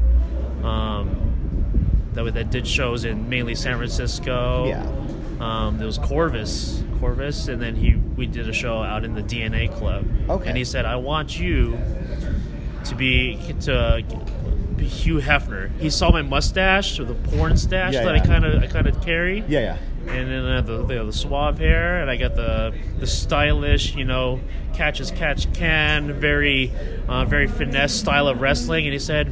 um, 0.62 2.08
that 2.14 2.34
that 2.34 2.50
did 2.50 2.66
shows 2.66 3.04
in 3.04 3.28
mainly 3.28 3.54
San 3.54 3.76
Francisco. 3.76 4.66
Yeah. 4.66 4.86
Um, 5.40 5.78
there 5.78 5.86
was 5.86 5.98
Corvus, 5.98 6.84
Corvus, 7.00 7.48
and 7.48 7.60
then 7.60 7.74
he 7.74 7.96
we 8.16 8.26
did 8.26 8.48
a 8.48 8.52
show 8.52 8.82
out 8.82 9.04
in 9.04 9.14
the 9.14 9.22
DNA 9.22 9.72
Club. 9.76 10.06
Okay. 10.28 10.48
And 10.48 10.56
he 10.56 10.64
said, 10.64 10.84
"I 10.84 10.96
want 10.96 11.38
you 11.38 11.78
to 12.84 12.94
be 12.94 13.38
to 13.62 14.02
be 14.76 14.84
Hugh 14.84 15.16
Hefner." 15.16 15.70
He 15.80 15.90
saw 15.90 16.12
my 16.12 16.22
mustache 16.22 17.00
or 17.00 17.04
the 17.04 17.14
porn 17.14 17.56
stash 17.56 17.94
Yeah, 17.94 18.04
that 18.04 18.14
yeah. 18.14 18.22
I 18.22 18.26
kind 18.26 18.44
of 18.44 18.62
I 18.62 18.66
kind 18.66 18.86
of 18.86 19.02
carry 19.02 19.44
Yeah. 19.48 19.60
Yeah. 19.60 19.76
And 20.08 20.30
then 20.30 20.44
I 20.44 20.56
have 20.56 20.66
the, 20.66 20.84
the 20.84 21.04
the 21.04 21.12
suave 21.12 21.58
hair, 21.58 22.00
and 22.00 22.10
I 22.10 22.16
got 22.16 22.34
the 22.34 22.74
the 22.98 23.06
stylish, 23.06 23.94
you 23.94 24.04
know, 24.04 24.40
catch 24.74 25.00
as 25.00 25.10
catch 25.10 25.52
can, 25.52 26.12
very 26.12 26.72
uh, 27.08 27.24
very 27.24 27.46
finesse 27.46 27.94
style 27.94 28.28
of 28.28 28.40
wrestling. 28.40 28.84
And 28.86 28.92
he 28.92 28.98
said, 28.98 29.28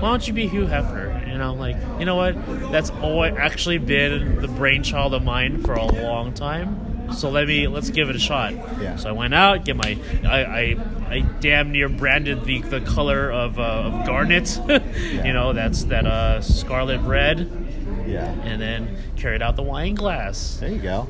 "Why 0.00 0.10
don't 0.10 0.26
you 0.26 0.32
be 0.32 0.48
Hugh 0.48 0.66
Hefner?" 0.66 1.08
And 1.38 1.42
I'm 1.42 1.58
like, 1.58 1.76
you 2.00 2.04
know 2.04 2.16
what? 2.16 2.34
That's 2.72 2.90
always 2.90 3.34
actually 3.36 3.78
been 3.78 4.40
the 4.40 4.48
brainchild 4.48 5.14
of 5.14 5.22
mine 5.22 5.62
for 5.62 5.74
a 5.74 5.84
long 5.84 6.34
time. 6.34 7.12
So 7.14 7.30
let 7.30 7.46
me 7.46 7.68
let's 7.68 7.90
give 7.90 8.10
it 8.10 8.16
a 8.16 8.18
shot. 8.18 8.52
Yeah. 8.80 8.96
So 8.96 9.08
I 9.08 9.12
went 9.12 9.34
out, 9.34 9.64
get 9.64 9.76
my 9.76 9.98
I 10.24 10.44
I, 10.44 10.76
I 11.08 11.20
damn 11.40 11.70
near 11.70 11.88
branded 11.88 12.44
the 12.44 12.62
the 12.62 12.80
color 12.80 13.30
of, 13.30 13.58
uh, 13.58 13.62
of 13.62 14.06
garnet. 14.06 14.58
you 14.68 15.32
know, 15.32 15.52
that's 15.52 15.84
that 15.84 16.06
uh, 16.06 16.40
scarlet 16.42 17.00
red 17.02 17.67
Yeah. 18.08 18.30
and 18.44 18.60
then 18.60 18.96
carried 19.16 19.42
out 19.42 19.56
the 19.56 19.62
wine 19.62 19.94
glass. 19.94 20.56
There 20.60 20.70
you 20.70 20.78
go. 20.80 21.08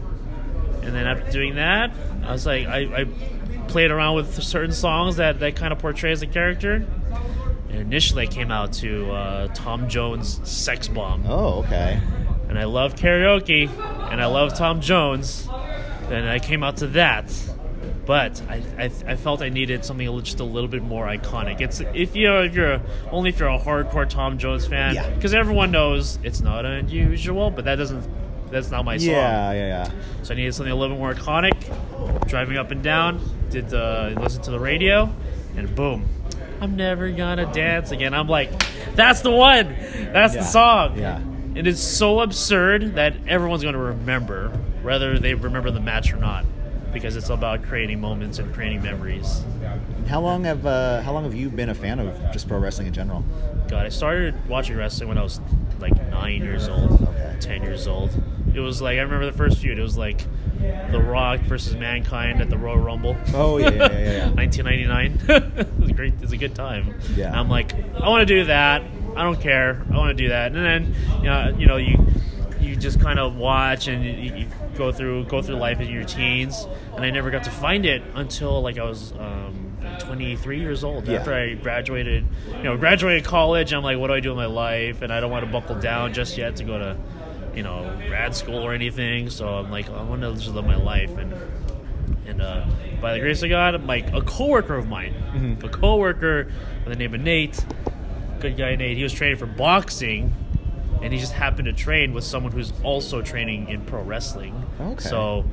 And 0.82 0.94
then 0.94 1.06
after 1.06 1.30
doing 1.30 1.56
that, 1.56 1.90
I 2.24 2.32
was 2.32 2.46
like, 2.46 2.66
I, 2.66 3.02
I 3.02 3.04
played 3.68 3.90
around 3.90 4.16
with 4.16 4.42
certain 4.42 4.72
songs 4.72 5.16
that, 5.16 5.40
that 5.40 5.56
kind 5.56 5.72
of 5.72 5.78
portrays 5.78 6.20
the 6.20 6.26
character. 6.26 6.86
And 7.68 7.78
initially, 7.78 8.22
I 8.22 8.26
came 8.26 8.50
out 8.50 8.72
to 8.74 9.10
uh, 9.12 9.48
Tom 9.54 9.88
Jones' 9.90 10.40
"Sex 10.48 10.88
Bomb," 10.88 11.24
Oh, 11.28 11.58
okay. 11.64 12.00
and 12.48 12.58
I 12.58 12.64
love 12.64 12.94
karaoke, 12.94 13.68
and 14.10 14.22
I 14.22 14.26
love 14.26 14.54
Tom 14.56 14.80
Jones, 14.80 15.46
and 16.10 16.26
I 16.28 16.38
came 16.38 16.62
out 16.62 16.78
to 16.78 16.86
that. 16.88 17.30
But 18.08 18.40
I, 18.48 18.62
I, 18.78 18.84
I 19.06 19.16
felt 19.16 19.42
I 19.42 19.50
needed 19.50 19.84
something 19.84 20.06
just 20.22 20.40
a 20.40 20.44
little 20.44 20.66
bit 20.70 20.82
more 20.82 21.06
iconic. 21.06 21.60
It's 21.60 21.80
if 21.92 22.16
you 22.16 22.26
know, 22.26 22.42
if 22.42 22.54
you're 22.54 22.72
a, 22.72 22.82
only 23.12 23.28
if 23.28 23.38
you're 23.38 23.50
a 23.50 23.58
hardcore 23.58 24.08
Tom 24.08 24.38
Jones 24.38 24.66
fan, 24.66 24.94
Yeah. 24.94 25.10
because 25.10 25.34
everyone 25.34 25.70
knows 25.70 26.18
it's 26.24 26.40
not 26.40 26.64
unusual, 26.64 27.50
but 27.50 27.66
that 27.66 27.76
doesn't 27.76 28.08
that's 28.50 28.70
not 28.70 28.86
my 28.86 28.96
song. 28.96 29.10
Yeah. 29.10 29.52
Yeah. 29.52 29.66
Yeah. 29.84 29.90
So 30.22 30.32
I 30.32 30.38
needed 30.38 30.54
something 30.54 30.72
a 30.72 30.74
little 30.74 30.96
bit 30.96 31.00
more 31.00 31.12
iconic. 31.12 32.26
Driving 32.28 32.56
up 32.56 32.70
and 32.70 32.82
down, 32.82 33.20
did 33.50 33.68
the 33.68 34.16
listen 34.18 34.40
to 34.44 34.52
the 34.52 34.58
radio, 34.58 35.14
and 35.58 35.74
boom, 35.74 36.08
I'm 36.62 36.76
never 36.76 37.10
gonna 37.10 37.52
dance 37.52 37.90
again. 37.90 38.14
I'm 38.14 38.26
like, 38.26 38.50
that's 38.94 39.20
the 39.20 39.30
one. 39.30 39.76
That's 40.14 40.34
Yeah. 40.34 40.40
the 40.40 40.46
song. 40.46 40.98
Yeah. 40.98 41.20
It 41.54 41.66
is 41.66 41.78
so 41.78 42.20
absurd 42.20 42.94
that 42.94 43.12
everyone's 43.28 43.62
gonna 43.62 43.76
remember, 43.76 44.48
whether 44.80 45.18
they 45.18 45.34
remember 45.34 45.70
the 45.70 45.80
match 45.80 46.10
or 46.10 46.16
not, 46.16 46.46
because 46.98 47.16
it's 47.16 47.30
about 47.30 47.62
creating 47.62 48.00
moments 48.00 48.38
and 48.38 48.52
creating 48.52 48.82
memories. 48.82 49.44
How 50.08 50.20
long 50.20 50.44
have 50.44 50.66
uh, 50.66 51.02
How 51.02 51.12
long 51.12 51.24
have 51.24 51.34
you 51.34 51.48
been 51.48 51.68
a 51.68 51.74
fan 51.74 51.98
of 52.00 52.18
just 52.32 52.48
pro 52.48 52.58
wrestling 52.58 52.86
in 52.88 52.92
general? 52.92 53.24
God, 53.68 53.86
I 53.86 53.88
started 53.90 54.34
watching 54.48 54.76
wrestling 54.76 55.08
when 55.08 55.18
I 55.18 55.22
was 55.22 55.40
like 55.78 55.94
nine 56.10 56.42
years 56.42 56.68
old, 56.68 57.02
Okay. 57.02 57.36
ten 57.40 57.62
years 57.62 57.86
old. 57.86 58.10
It 58.54 58.60
was 58.60 58.80
like 58.82 58.98
I 58.98 59.02
remember 59.02 59.26
the 59.26 59.36
first 59.36 59.58
feud. 59.58 59.78
It 59.78 59.82
was 59.82 59.96
like 59.98 60.24
The 60.90 61.00
Rock 61.00 61.40
versus 61.40 61.76
Mankind 61.76 62.40
at 62.40 62.50
the 62.50 62.58
Royal 62.58 62.78
Rumble. 62.78 63.16
Oh, 63.34 63.58
yeah, 63.58 63.68
yeah, 63.70 63.92
yeah, 63.92 64.12
yeah. 64.26 64.30
1999. 64.34 65.20
it 65.58 65.80
was 65.80 65.92
great. 65.92 66.14
It 66.14 66.20
was 66.22 66.32
a 66.32 66.36
good 66.36 66.54
time. 66.54 66.98
Yeah. 67.14 67.38
I'm 67.38 67.48
like, 67.48 67.74
I 67.94 68.08
want 68.08 68.26
to 68.26 68.34
do 68.34 68.44
that. 68.46 68.82
I 69.16 69.22
don't 69.22 69.40
care. 69.40 69.84
I 69.92 69.96
want 69.96 70.16
to 70.16 70.22
do 70.22 70.30
that. 70.30 70.52
And 70.52 70.64
then, 70.64 70.94
you 71.18 71.24
know, 71.28 71.56
you 71.58 71.66
know, 71.66 71.76
you 71.76 72.06
you 72.60 72.74
just 72.74 73.00
kind 73.00 73.18
of 73.20 73.36
watch 73.36 73.86
and 73.86 74.04
you, 74.04 74.34
you 74.34 74.46
go 74.78 74.90
through 74.92 75.24
go 75.24 75.42
through 75.42 75.56
life 75.56 75.80
in 75.80 75.88
your 75.90 76.04
teens. 76.04 76.66
And 76.96 77.04
I 77.04 77.10
never 77.10 77.30
got 77.30 77.44
to 77.44 77.50
find 77.50 77.84
it 77.84 78.02
until 78.14 78.62
like 78.62 78.78
I 78.78 78.84
was. 78.84 79.12
Um, 79.12 79.64
23 80.00 80.60
years 80.60 80.84
old 80.84 81.06
Yeah. 81.08 81.18
after 81.18 81.32
I 81.34 81.54
graduated, 81.54 82.24
you 82.56 82.62
know, 82.62 82.76
graduated 82.76 83.24
college. 83.24 83.72
I'm 83.72 83.82
like, 83.82 83.98
what 83.98 84.08
do 84.08 84.14
I 84.14 84.20
do 84.20 84.28
with 84.30 84.36
my 84.36 84.46
life? 84.46 85.02
And 85.02 85.12
I 85.12 85.18
don't 85.20 85.30
want 85.30 85.44
to 85.46 85.50
buckle 85.50 85.76
down 85.80 86.12
just 86.14 86.36
yet 86.36 86.56
to 86.56 86.64
go 86.64 86.78
to, 86.78 86.96
you 87.54 87.62
know, 87.62 87.98
grad 88.06 88.34
school 88.34 88.58
or 88.58 88.72
anything. 88.74 89.28
So 89.30 89.48
I'm 89.48 89.70
like, 89.70 89.88
I 89.90 90.02
want 90.02 90.22
to 90.22 90.34
just 90.34 90.48
live 90.54 90.66
my 90.66 90.76
life. 90.76 91.16
And 91.16 91.32
and 92.26 92.42
uh, 92.42 92.64
by 93.00 93.14
the 93.14 93.20
grace 93.20 93.42
of 93.42 93.48
God, 93.48 93.82
my 93.84 93.96
a 94.12 94.20
coworker 94.20 94.74
of 94.76 94.88
mine, 94.88 95.14
Mhm. 95.34 95.64
a 95.64 95.68
coworker 95.68 96.44
by 96.84 96.90
the 96.90 96.96
name 96.96 97.14
of 97.14 97.20
Nate, 97.20 97.64
good 98.40 98.56
guy 98.56 98.76
Nate. 98.76 98.96
He 98.96 99.02
was 99.02 99.12
training 99.12 99.38
for 99.38 99.46
boxing, 99.46 100.32
and 101.02 101.12
he 101.12 101.18
just 101.18 101.32
happened 101.32 101.66
to 101.66 101.72
train 101.72 102.12
with 102.12 102.24
someone 102.24 102.52
who's 102.52 102.72
also 102.82 103.22
training 103.22 103.68
in 103.68 103.80
pro 103.82 104.02
wrestling. 104.02 104.62
Okay. 104.80 105.00
So 105.02 105.44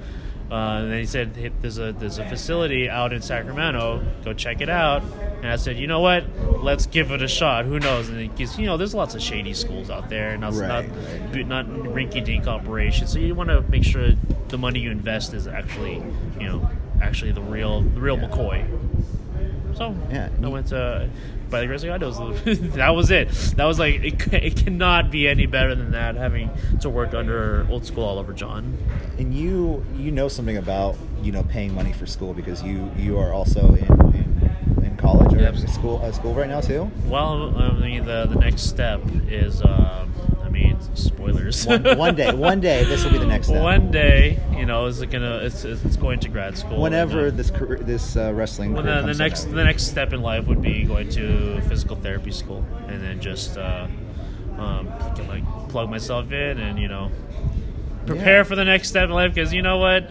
Uh, 0.51 0.77
and 0.77 0.91
then 0.91 0.99
he 0.99 1.07
said, 1.07 1.35
hey, 1.35 1.49
"There's 1.59 1.79
a 1.79 1.91
there's 1.91 2.19
a 2.19 2.29
facility 2.29 2.87
out 2.87 3.11
in 3.13 3.21
Sacramento. 3.23 4.05
Go 4.23 4.31
check 4.33 4.61
it 4.61 4.69
out." 4.69 5.01
And 5.41 5.47
I 5.47 5.55
said, 5.55 5.75
"You 5.77 5.87
know 5.87 6.01
what? 6.01 6.23
Let's 6.61 6.85
give 6.85 7.09
it 7.09 7.23
a 7.23 7.27
shot. 7.27 7.65
Who 7.65 7.79
knows?" 7.79 8.09
And 8.09 8.29
because 8.29 8.59
you 8.59 8.67
know, 8.67 8.77
there's 8.77 8.93
lots 8.93 9.15
of 9.15 9.23
shady 9.23 9.55
schools 9.55 9.89
out 9.89 10.07
there, 10.07 10.37
not 10.37 10.53
Right, 10.53 10.87
not, 11.47 11.47
not 11.47 11.65
rinky-dink 11.65 12.45
operations. 12.45 13.11
So 13.11 13.17
you 13.17 13.33
want 13.33 13.49
to 13.49 13.61
make 13.71 13.83
sure 13.83 14.09
the 14.49 14.57
money 14.59 14.79
you 14.81 14.91
invest 14.91 15.33
is 15.33 15.47
actually, 15.47 16.03
you 16.39 16.47
know, 16.47 16.69
actually 17.01 17.31
the 17.31 17.41
real 17.41 17.81
the 17.81 17.99
real 17.99 18.17
McCoy. 18.17 18.67
So 19.75 19.95
Yeah. 20.11 20.29
I 20.41 20.47
went 20.47 20.67
to 20.67 21.09
by 21.49 21.61
the 21.61 21.67
grace 21.67 21.83
of 21.83 21.87
God. 21.89 22.01
Was, 22.01 22.17
that 22.75 22.89
was 22.89 23.11
it. 23.11 23.29
That 23.55 23.65
was 23.65 23.77
like 23.77 23.95
it, 24.03 24.33
it 24.33 24.55
cannot 24.55 25.11
be 25.11 25.27
any 25.27 25.45
better 25.45 25.75
than 25.75 25.91
that. 25.91 26.15
Having 26.15 26.49
to 26.81 26.89
work 26.89 27.13
under 27.13 27.67
old 27.69 27.85
school 27.85 28.03
Oliver 28.05 28.33
John. 28.33 28.77
And 29.19 29.33
you 29.33 29.85
you 29.97 30.11
know 30.11 30.27
something 30.27 30.57
about 30.57 30.95
you 31.21 31.31
know 31.31 31.43
paying 31.43 31.73
money 31.75 31.93
for 31.93 32.05
school 32.05 32.33
because 32.33 32.63
you 32.63 32.89
you 32.97 33.17
are 33.19 33.31
also 33.33 33.75
in 33.75 34.15
in, 34.15 34.85
in 34.85 34.97
college 34.97 35.33
or 35.33 35.39
Yep. 35.41 35.57
school 35.69 35.99
uh, 36.03 36.11
school 36.11 36.33
right 36.33 36.49
now 36.49 36.61
too. 36.61 36.89
Well, 37.07 37.55
I 37.57 37.71
mean 37.73 38.05
the 38.05 38.25
the 38.27 38.39
next 38.39 38.63
step 38.63 39.01
is. 39.29 39.61
Um, 39.63 40.11
mean, 40.79 40.95
spoilers. 40.95 41.65
One, 41.65 41.83
one 41.97 42.15
day, 42.15 42.33
one 42.33 42.59
day, 42.59 42.83
this 42.83 43.03
will 43.03 43.11
be 43.11 43.17
the 43.17 43.25
next 43.25 43.47
step. 43.47 43.61
One 43.61 43.91
day, 43.91 44.39
you 44.57 44.65
know, 44.65 44.85
is 44.85 45.01
it 45.01 45.07
gonna? 45.11 45.37
It's, 45.37 45.63
it's 45.65 45.95
going 45.95 46.19
to 46.21 46.29
grad 46.29 46.57
school. 46.57 46.81
Whenever 46.81 47.25
and, 47.27 47.33
uh, 47.33 47.37
this 47.37 47.51
career, 47.51 47.79
this 47.79 48.15
uh, 48.15 48.31
wrestling 48.33 48.73
Well, 48.73 48.83
the, 48.83 49.01
the 49.01 49.13
next 49.17 49.45
the 49.45 49.63
next 49.63 49.83
step 49.87 50.13
in 50.13 50.21
life 50.21 50.47
would 50.47 50.61
be 50.61 50.83
going 50.83 51.09
to 51.09 51.61
physical 51.61 51.95
therapy 51.95 52.31
school, 52.31 52.65
and 52.87 53.01
then 53.01 53.19
just 53.21 53.57
uh, 53.57 53.87
um, 54.57 54.87
can, 55.15 55.27
like 55.27 55.43
plug 55.69 55.89
myself 55.89 56.31
in, 56.31 56.59
and 56.59 56.79
you 56.79 56.87
know, 56.87 57.11
prepare 58.05 58.37
Yeah. 58.37 58.43
for 58.43 58.55
the 58.55 58.65
next 58.65 58.89
step 58.89 59.05
in 59.05 59.11
life. 59.11 59.33
Because 59.33 59.53
you 59.53 59.61
know 59.61 59.77
what, 59.77 60.09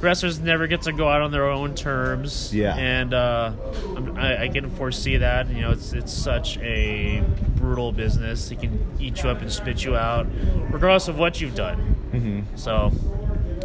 wrestlers 0.00 0.40
never 0.40 0.66
get 0.66 0.82
to 0.82 0.92
go 0.92 1.08
out 1.08 1.22
on 1.22 1.30
their 1.30 1.48
own 1.48 1.74
terms. 1.74 2.54
Yeah. 2.54 2.74
and 2.76 3.12
uh, 3.14 3.52
I'm, 3.96 4.16
I, 4.16 4.44
I 4.44 4.48
can 4.48 4.70
foresee 4.70 5.16
that. 5.18 5.48
You 5.50 5.62
know, 5.62 5.70
it's 5.72 5.92
it's 5.92 6.12
such 6.12 6.58
a 6.58 7.22
brutal 7.62 7.92
business. 7.92 8.50
It 8.50 8.58
can 8.60 8.84
eat 8.98 9.22
you 9.22 9.30
up 9.30 9.40
and 9.40 9.50
spit 9.50 9.84
you 9.84 9.96
out, 9.96 10.26
regardless 10.70 11.06
of 11.08 11.16
what 11.16 11.40
you've 11.40 11.54
done. 11.54 11.96
Mhm. 12.12 12.58
So, 12.58 12.92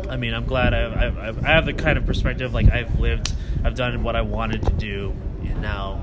I 0.08 0.16
mean, 0.18 0.34
I'm 0.36 0.46
glad 0.46 0.74
I, 0.74 1.08
I, 1.08 1.30
I 1.30 1.48
have 1.56 1.66
the 1.66 1.74
kind 1.74 1.98
of 1.98 2.06
perspective 2.06 2.54
like 2.54 2.72
I've 2.72 3.00
lived, 3.00 3.34
I've 3.66 3.76
done 3.76 4.04
what 4.04 4.16
I 4.16 4.22
wanted 4.22 4.62
to 4.68 4.72
do, 4.74 5.14
and 5.44 5.62
now 5.62 6.00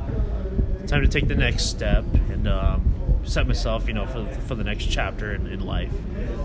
time 0.89 1.01
to 1.03 1.09
take 1.09 1.29
the 1.29 1.37
next 1.37 1.67
step 1.67 2.05
and 2.31 2.47
um, 2.49 3.21
set 3.23 3.47
myself, 3.47 3.87
you 3.87 3.95
know, 3.95 4.07
for 4.07 4.27
for 4.49 4.57
the 4.57 4.65
next 4.65 4.87
chapter 4.87 5.33
in, 5.33 5.47
in 5.47 5.65
life. 5.65 5.93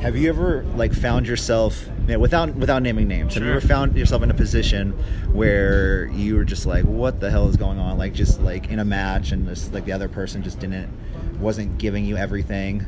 Have 0.01 0.15
you 0.15 0.29
ever 0.29 0.63
like 0.75 0.93
found 0.93 1.27
yourself 1.27 1.89
you 2.07 2.13
know, 2.13 2.19
without 2.19 2.55
without 2.55 2.83
naming 2.83 3.07
names? 3.07 3.33
Have 3.33 3.43
you 3.43 3.49
ever 3.49 3.59
found 3.59 3.97
yourself 3.97 4.21
in 4.21 4.29
a 4.29 4.35
position 4.35 4.91
where 5.33 6.05
you 6.13 6.35
were 6.35 6.45
just 6.45 6.67
like, 6.67 6.85
"What 6.85 7.19
the 7.19 7.31
hell 7.31 7.49
is 7.49 7.57
going 7.57 7.79
on?" 7.79 7.97
Like 7.97 8.13
just 8.13 8.39
like 8.39 8.69
in 8.69 8.77
a 8.79 8.85
match, 8.85 9.31
and 9.31 9.47
just 9.47 9.73
like 9.73 9.85
the 9.85 9.91
other 9.93 10.07
person 10.07 10.43
just 10.43 10.59
didn't 10.59 10.87
wasn't 11.39 11.77
giving 11.77 12.05
you 12.05 12.17
everything, 12.17 12.85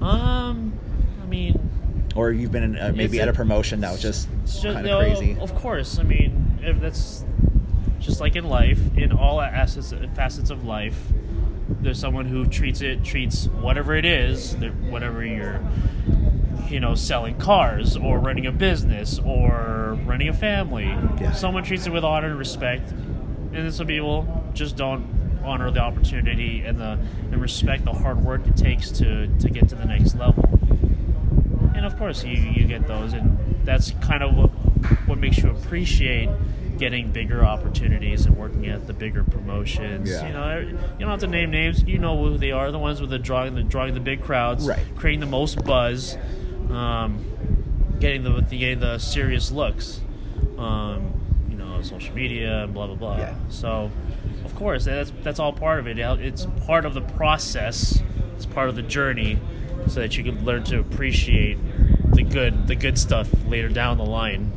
Um, 0.00 0.78
I 1.22 1.26
mean, 1.26 1.70
or 2.14 2.30
you've 2.30 2.52
been 2.52 2.62
in, 2.62 2.78
uh, 2.78 2.92
maybe 2.94 3.20
at 3.20 3.28
a 3.28 3.32
promotion 3.32 3.80
that 3.80 3.90
was 3.92 4.02
just 4.02 4.28
just, 4.44 4.62
kind 4.62 4.78
of 4.78 4.84
know, 4.84 4.98
crazy. 4.98 5.36
Of 5.40 5.54
course, 5.54 5.98
I 5.98 6.02
mean, 6.02 6.58
if 6.62 6.80
that's 6.80 7.24
just 8.00 8.20
like 8.20 8.36
in 8.36 8.44
life, 8.44 8.78
in 8.96 9.12
all 9.12 9.40
assets, 9.40 9.94
facets 10.14 10.50
of 10.50 10.64
life. 10.64 10.98
There's 11.80 11.98
someone 11.98 12.26
who 12.26 12.44
treats 12.46 12.82
it 12.82 13.02
treats 13.04 13.46
whatever 13.46 13.94
it 13.94 14.04
is, 14.04 14.54
whatever 14.90 15.24
you're, 15.24 15.60
you 16.68 16.78
know, 16.80 16.94
selling 16.94 17.38
cars 17.38 17.96
or 17.96 18.18
running 18.18 18.46
a 18.46 18.52
business 18.52 19.18
or 19.18 19.98
running 20.04 20.28
a 20.28 20.34
family. 20.34 20.84
Yeah. 20.84 21.32
Someone 21.32 21.62
treats 21.64 21.86
it 21.86 21.92
with 21.92 22.04
honor 22.04 22.28
and 22.28 22.38
respect, 22.38 22.90
and 22.90 23.54
then 23.54 23.72
some 23.72 23.86
people 23.86 24.50
just 24.52 24.76
don't 24.76 25.06
honor 25.44 25.70
the 25.70 25.80
opportunity 25.80 26.62
and 26.64 26.78
the 26.80 26.98
and 27.30 27.36
respect 27.40 27.84
the 27.84 27.92
hard 27.92 28.24
work 28.24 28.46
it 28.46 28.56
takes 28.56 28.90
to 28.90 29.26
to 29.38 29.48
get 29.50 29.68
to 29.68 29.74
the 29.74 29.84
next 29.84 30.14
level 30.16 30.44
and 31.74 31.84
of 31.84 31.96
course 31.98 32.24
you 32.24 32.36
you 32.36 32.64
get 32.66 32.86
those 32.86 33.12
and 33.12 33.38
that's 33.64 33.90
kind 34.02 34.22
of 34.22 34.34
what, 34.36 34.48
what 35.06 35.18
makes 35.18 35.38
you 35.38 35.50
appreciate 35.50 36.28
getting 36.78 37.10
bigger 37.12 37.44
opportunities 37.44 38.26
and 38.26 38.36
working 38.36 38.66
at 38.66 38.86
the 38.86 38.92
bigger 38.92 39.22
promotions 39.24 40.10
Yeah. 40.10 40.26
you 40.26 40.32
know 40.32 40.58
you 40.58 40.98
don't 40.98 41.10
have 41.10 41.20
to 41.20 41.26
name 41.26 41.50
names 41.50 41.82
you 41.84 41.98
know 41.98 42.16
who 42.16 42.36
they 42.38 42.50
are 42.52 42.70
the 42.72 42.78
ones 42.78 43.00
with 43.00 43.10
the 43.10 43.18
drawing 43.18 43.54
the 43.54 43.62
drawing 43.62 43.94
the 43.94 44.00
big 44.00 44.22
crowds 44.22 44.66
Right. 44.66 44.80
creating 44.96 45.20
the 45.20 45.26
most 45.26 45.64
buzz 45.64 46.16
um, 46.70 47.24
getting 48.00 48.24
the, 48.24 48.30
the 48.40 48.58
getting 48.58 48.80
the 48.80 48.98
serious 48.98 49.52
looks 49.52 50.00
um, 50.58 51.12
you 51.48 51.56
know 51.56 51.80
social 51.82 52.14
media 52.14 52.64
and 52.64 52.74
blah 52.74 52.86
blah 52.86 52.96
blah 52.96 53.18
Yeah. 53.18 53.34
so 53.50 53.90
of 54.44 54.54
course 54.54 54.84
that's 54.84 55.12
that's 55.22 55.38
all 55.38 55.52
part 55.52 55.78
of 55.78 55.86
it. 55.86 55.98
It's 55.98 56.46
part 56.66 56.84
of 56.84 56.94
the 56.94 57.00
process. 57.00 58.02
It's 58.36 58.46
part 58.46 58.68
of 58.68 58.76
the 58.76 58.82
journey 58.82 59.38
so 59.88 60.00
that 60.00 60.16
you 60.16 60.24
can 60.24 60.44
learn 60.44 60.64
to 60.64 60.78
appreciate 60.78 61.58
the 62.12 62.22
good 62.22 62.66
the 62.66 62.74
good 62.74 62.98
stuff 62.98 63.28
later 63.46 63.68
down 63.68 63.98
the 63.98 64.04
line. 64.04 64.52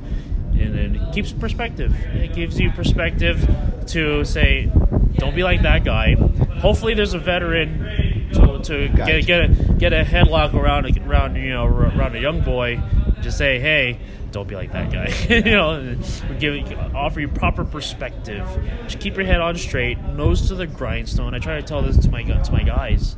And 0.59 0.73
then 0.73 0.95
it 0.95 1.13
keeps 1.13 1.31
perspective. 1.31 1.93
It 2.15 2.33
gives 2.33 2.59
you 2.59 2.71
perspective 2.71 3.47
to 3.87 4.25
say 4.25 4.71
don't 5.15 5.35
be 5.35 5.43
like 5.43 5.61
that 5.63 5.83
guy. 5.83 6.15
Hopefully 6.59 6.93
there's 6.93 7.13
a 7.13 7.19
veteran 7.19 8.29
to, 8.33 8.59
to 8.63 8.87
Gotcha. 8.89 9.21
get 9.21 9.25
get 9.25 9.41
a 9.43 9.73
get 9.73 9.93
a 9.93 10.03
headlock 10.03 10.53
around 10.53 10.85
a, 10.85 11.07
around 11.07 11.35
you 11.35 11.49
know 11.49 11.65
around 11.65 12.15
a 12.15 12.19
young 12.19 12.41
boy 12.41 12.81
just 13.21 13.37
say 13.37 13.59
hey 13.59 13.99
don't 14.37 14.47
be 14.47 14.55
like 14.55 14.71
that 14.71 14.91
guy. 14.91 15.07
You 15.29 15.51
know 15.51 15.95
give 16.39 16.71
offer 16.93 17.19
you 17.19 17.27
proper 17.27 17.65
perspective. 17.65 18.47
Just 18.83 18.99
keep 18.99 19.15
your 19.17 19.25
head 19.25 19.41
on 19.41 19.55
straight 19.57 19.97
nose 19.99 20.47
to 20.49 20.55
the 20.55 20.67
grindstone. 20.67 21.33
I 21.33 21.39
try 21.39 21.59
to 21.59 21.65
tell 21.65 21.81
this 21.81 21.97
to 21.97 22.11
my 22.11 22.21
to 22.23 22.51
my 22.51 22.61
guys. 22.61 23.15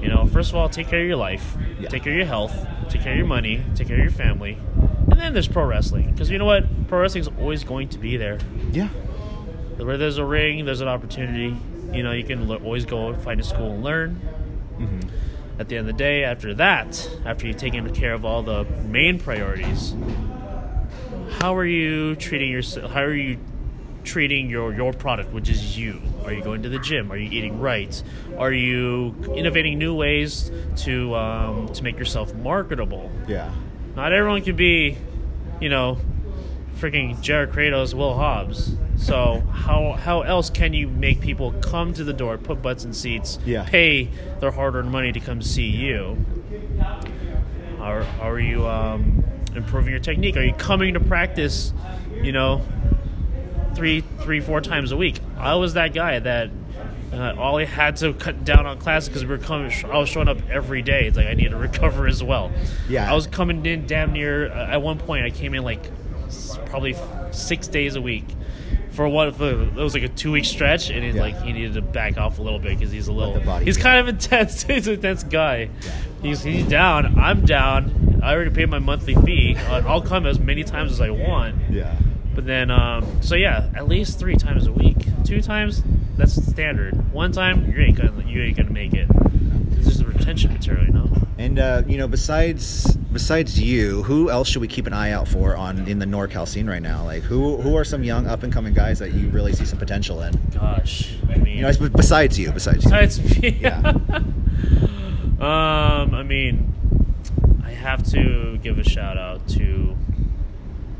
You 0.00 0.08
know 0.08 0.26
first 0.26 0.50
of 0.50 0.56
all 0.56 0.68
take 0.70 0.88
care 0.88 1.02
of 1.02 1.06
your 1.06 1.16
life. 1.16 1.56
Yeah. 1.78 1.88
take 1.90 2.04
care 2.04 2.12
of 2.12 2.16
your 2.18 2.26
health. 2.26 2.54
Take 2.88 3.02
care 3.02 3.12
of 3.12 3.18
your 3.18 3.26
money. 3.26 3.62
Take 3.74 3.88
care 3.88 3.96
of 3.98 4.02
your 4.02 4.12
family. 4.12 4.58
And 5.10 5.20
then 5.20 5.34
there's 5.34 5.48
pro 5.48 5.64
wrestling. 5.66 6.12
Because 6.12 6.30
you 6.30 6.38
know 6.38 6.44
what? 6.46 6.64
Pro 6.88 7.00
wrestling 7.00 7.22
is 7.22 7.28
always 7.38 7.62
going 7.64 7.90
to 7.90 7.98
be 7.98 8.16
there. 8.16 8.38
Yeah, 8.72 8.88
where 9.76 9.98
there's 9.98 10.18
a 10.18 10.24
ring 10.24 10.64
there's 10.64 10.80
an 10.80 10.88
opportunity. 10.88 11.54
You 11.92 12.02
know 12.02 12.12
you 12.12 12.24
can 12.24 12.50
always 12.50 12.86
go 12.86 13.12
find 13.14 13.40
a 13.40 13.44
school 13.44 13.72
and 13.72 13.84
learn. 13.84 14.20
Mhm. 14.78 15.08
at 15.58 15.70
the 15.70 15.76
end 15.78 15.88
of 15.88 15.96
the 15.96 15.98
day, 15.98 16.22
after 16.22 16.52
that, 16.52 17.08
after 17.24 17.46
you've 17.46 17.56
taken 17.56 17.88
care 17.94 18.12
of 18.12 18.26
all 18.26 18.42
the 18.42 18.64
main 18.84 19.18
priorities, 19.18 19.94
how 21.40 21.54
are 21.54 21.64
you 21.66 22.16
treating 22.16 22.50
yourself? 22.50 22.90
How 22.92 23.02
are 23.02 23.14
you 23.14 23.38
treating 24.04 24.48
your 24.48 24.72
your 24.72 24.92
product, 24.92 25.32
which 25.32 25.48
is 25.48 25.78
you? 25.78 26.00
Are 26.24 26.32
you 26.32 26.42
going 26.42 26.62
to 26.62 26.68
the 26.68 26.78
gym? 26.78 27.10
Are 27.12 27.16
you 27.16 27.30
eating 27.30 27.60
right? 27.60 28.00
Are 28.38 28.52
you 28.52 29.14
innovating 29.34 29.78
new 29.78 29.94
ways 29.94 30.50
to 30.78 31.14
um, 31.14 31.68
to 31.74 31.82
make 31.82 31.98
yourself 31.98 32.34
marketable? 32.34 33.10
yeah, 33.28 33.52
Not 33.94 34.12
everyone 34.12 34.42
can 34.42 34.56
be, 34.56 34.96
you 35.60 35.68
know, 35.68 35.98
freaking 36.78 37.20
Jared 37.20 37.50
Kratos, 37.50 37.94
Will 37.94 38.14
Hobbs. 38.14 38.74
So 38.96 39.40
how 39.52 39.92
how 39.92 40.22
else 40.22 40.48
can 40.50 40.72
you 40.72 40.88
make 40.88 41.20
people 41.20 41.52
come 41.60 41.92
to 41.94 42.02
the 42.04 42.12
door, 42.14 42.38
put 42.38 42.62
butts 42.62 42.84
in 42.84 42.92
seats, 42.94 43.38
Yeah. 43.44 43.64
pay 43.64 44.08
their 44.40 44.50
hard-earned 44.50 44.90
money 44.90 45.12
to 45.12 45.20
come 45.20 45.42
see 45.42 45.66
you? 45.68 46.24
Are 47.78 48.04
are 48.20 48.40
you 48.40 48.66
um, 48.66 49.22
improving 49.56 49.90
your 49.90 50.00
technique? 50.00 50.36
Are 50.36 50.42
you 50.42 50.54
coming 50.54 50.94
to 50.94 51.00
practice? 51.00 51.72
You 52.22 52.32
know, 52.32 52.62
three 53.74 54.02
three 54.20 54.40
four 54.40 54.60
times 54.60 54.92
a 54.92 54.96
week. 54.96 55.18
I 55.38 55.54
was 55.54 55.74
that 55.74 55.94
guy 55.94 56.18
that. 56.18 56.50
Uh, 57.12 57.34
all 57.38 57.56
I 57.56 57.64
had 57.64 57.96
to 57.98 58.12
cut 58.14 58.44
down 58.44 58.66
on 58.66 58.78
classes 58.78 59.08
because 59.08 59.22
we 59.24 59.28
were 59.30 59.38
coming. 59.38 59.72
I 59.84 59.96
was 59.96 60.08
showing 60.08 60.26
up 60.26 60.38
every 60.50 60.82
day. 60.82 61.06
It's 61.06 61.16
like 61.16 61.28
I 61.28 61.34
need 61.34 61.50
to 61.50 61.56
recover 61.68 62.06
as 62.08 62.20
well. 62.22 62.50
Yeah. 62.88 63.10
I 63.10 63.14
was 63.14 63.28
coming 63.28 63.64
in 63.64 63.86
damn 63.86 64.12
near. 64.12 64.50
Uh, 64.50 64.72
at 64.72 64.82
one 64.82 64.98
point, 64.98 65.24
I 65.24 65.30
came 65.30 65.54
in 65.54 65.62
like 65.62 65.88
probably 66.66 66.96
six 67.30 67.68
days 67.68 67.94
a 67.94 68.02
week. 68.02 68.24
For 68.90 69.08
what? 69.08 69.36
For, 69.36 69.62
it 69.62 69.74
was 69.74 69.94
like 69.94 70.02
a 70.02 70.08
two 70.08 70.32
week 70.32 70.44
stretch, 70.44 70.90
and 70.90 71.04
he's 71.04 71.14
Yeah. 71.14 71.20
like 71.22 71.40
he 71.42 71.52
needed 71.52 71.74
to 71.74 71.80
back 71.82 72.18
off 72.18 72.38
a 72.40 72.42
little 72.42 72.58
bit 72.58 72.76
because 72.76 72.90
he's 72.90 73.06
a 73.08 73.12
little. 73.12 73.38
body 73.40 73.66
He's 73.66 73.76
kind 73.78 74.00
of 74.00 74.08
intense. 74.08 74.62
he's 74.64 74.88
an 74.88 74.94
intense 74.94 75.22
guy. 75.22 75.70
He's 76.22 76.42
he's 76.42 76.66
down. 76.66 77.18
I'm 77.18 77.44
down. 77.46 78.05
I 78.26 78.34
already 78.34 78.50
paid 78.50 78.68
my 78.68 78.80
monthly 78.80 79.14
fee. 79.14 79.56
Uh, 79.56 79.82
I'll 79.86 80.02
come 80.02 80.26
as 80.26 80.38
many 80.40 80.64
times 80.64 80.90
as 80.92 81.00
I 81.00 81.10
want. 81.10 81.54
yeah. 81.70 81.94
But 82.34 82.44
then, 82.44 82.70
um, 82.70 83.06
so 83.22 83.34
yeah, 83.36 83.70
at 83.74 83.86
least 83.88 84.18
three 84.18 84.34
times 84.36 84.66
a 84.66 84.72
week. 84.72 84.96
Two 85.24 85.40
times, 85.40 85.82
that's 86.16 86.34
standard. 86.50 87.12
One 87.12 87.30
time, 87.32 87.70
you 87.72 87.80
ain't 87.80 87.96
gonna 87.96 88.24
you 88.26 88.42
ain't 88.42 88.56
gonna 88.56 88.70
make 88.72 88.92
it. 88.94 89.06
It's 89.78 89.86
just 89.88 90.02
retention 90.04 90.52
material, 90.52 90.84
you 90.86 90.92
know. 90.92 91.10
And 91.38 91.58
uh, 91.58 91.82
you 91.86 91.96
know, 91.98 92.08
besides 92.08 92.94
besides 93.12 93.58
you, 93.58 94.02
who 94.02 94.28
else 94.28 94.48
should 94.48 94.60
we 94.60 94.68
keep 94.68 94.86
an 94.86 94.92
eye 94.92 95.12
out 95.12 95.28
for 95.28 95.56
on 95.56 95.86
in 95.88 95.98
the 95.98 96.04
NorCal 96.06 96.46
scene 96.48 96.66
right 96.66 96.82
now? 96.82 97.04
Like, 97.04 97.22
who 97.22 97.56
who 97.58 97.74
are 97.76 97.84
some 97.84 98.02
young 98.02 98.26
up 98.26 98.42
and 98.42 98.52
coming 98.52 98.74
guys 98.74 98.98
that 98.98 99.14
you 99.14 99.28
really 99.30 99.52
see 99.54 99.64
some 99.64 99.78
potential 99.78 100.20
in? 100.22 100.34
Gosh, 100.52 101.14
I 101.30 101.36
mean, 101.36 101.56
You 101.58 101.62
know, 101.62 101.88
besides 101.88 102.38
you, 102.38 102.50
besides 102.52 102.84
you. 102.84 102.90
besides 102.90 103.40
me, 103.40 103.58
Yeah. 103.62 103.78
um, 105.40 106.14
I 106.14 106.22
mean, 106.22 106.74
have 107.86 108.02
to 108.10 108.58
give 108.62 108.78
a 108.78 108.84
shout 108.84 109.16
out 109.16 109.46
to 109.50 109.96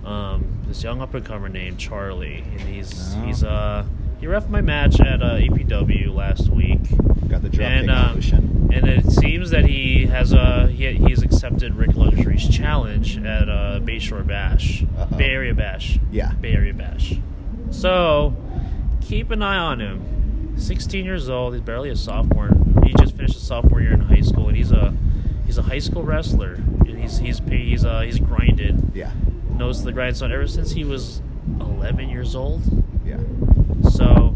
um, 0.04 0.62
this 0.68 0.82
young 0.82 1.00
up 1.00 1.14
and 1.14 1.24
comer 1.24 1.48
named 1.48 1.78
Charlie, 1.78 2.44
and 2.52 2.60
he's 2.60 3.14
Oh. 3.16 3.20
he's 3.26 3.42
uh 3.44 3.84
he 4.20 4.26
ref 4.26 4.48
my 4.48 4.62
match 4.62 4.98
at 5.00 5.22
uh, 5.22 5.34
APW 5.36 6.14
last 6.14 6.48
week, 6.48 6.80
Got 7.28 7.42
the 7.42 7.50
drop 7.50 7.68
and 7.70 7.90
um, 7.90 8.18
and 8.72 8.88
it 8.88 9.10
seems 9.10 9.50
that 9.50 9.66
he 9.66 10.06
has 10.06 10.32
uh 10.32 10.66
he, 10.72 10.92
he's 10.92 11.22
accepted 11.22 11.74
Rick 11.74 11.96
Luxury's 11.96 12.48
challenge 12.48 13.18
at 13.18 13.48
uh, 13.48 13.80
Bayshore 13.82 14.26
Bash, 14.26 14.84
Uh-oh. 14.96 15.16
Bay 15.16 15.30
Area 15.30 15.54
Bash, 15.54 15.98
Yeah. 16.10 16.32
Bay 16.32 16.52
Area 16.54 16.72
Bash. 16.72 17.14
So 17.70 18.34
keep 19.02 19.30
an 19.30 19.42
eye 19.42 19.58
on 19.58 19.80
him. 19.80 20.54
16 20.56 21.04
years 21.04 21.28
old. 21.28 21.52
He's 21.52 21.62
barely 21.62 21.90
a 21.90 21.96
sophomore. 21.96 22.48
He 22.84 22.94
just 22.98 23.14
finished 23.16 23.34
his 23.34 23.42
sophomore 23.42 23.82
year 23.82 23.92
in 23.92 24.00
high 24.00 24.22
school, 24.22 24.48
and 24.48 24.56
he's 24.56 24.72
a 24.72 24.94
he's 25.46 25.58
a 25.58 25.62
high 25.62 25.78
school 25.78 26.02
wrestler. 26.02 26.58
He's 26.86 27.18
he's 27.18 27.40
he's 27.48 27.84
uh, 27.84 28.00
he's 28.00 28.18
grinded, 28.18 28.92
Yeah. 28.94 29.12
knows 29.50 29.82
the 29.82 29.92
grindstone 29.92 30.32
ever 30.32 30.46
since 30.46 30.70
he 30.72 30.84
was 30.84 31.22
11 31.60 32.08
years 32.08 32.34
old. 32.34 32.62
Yeah. 33.04 33.18
So, 33.90 34.34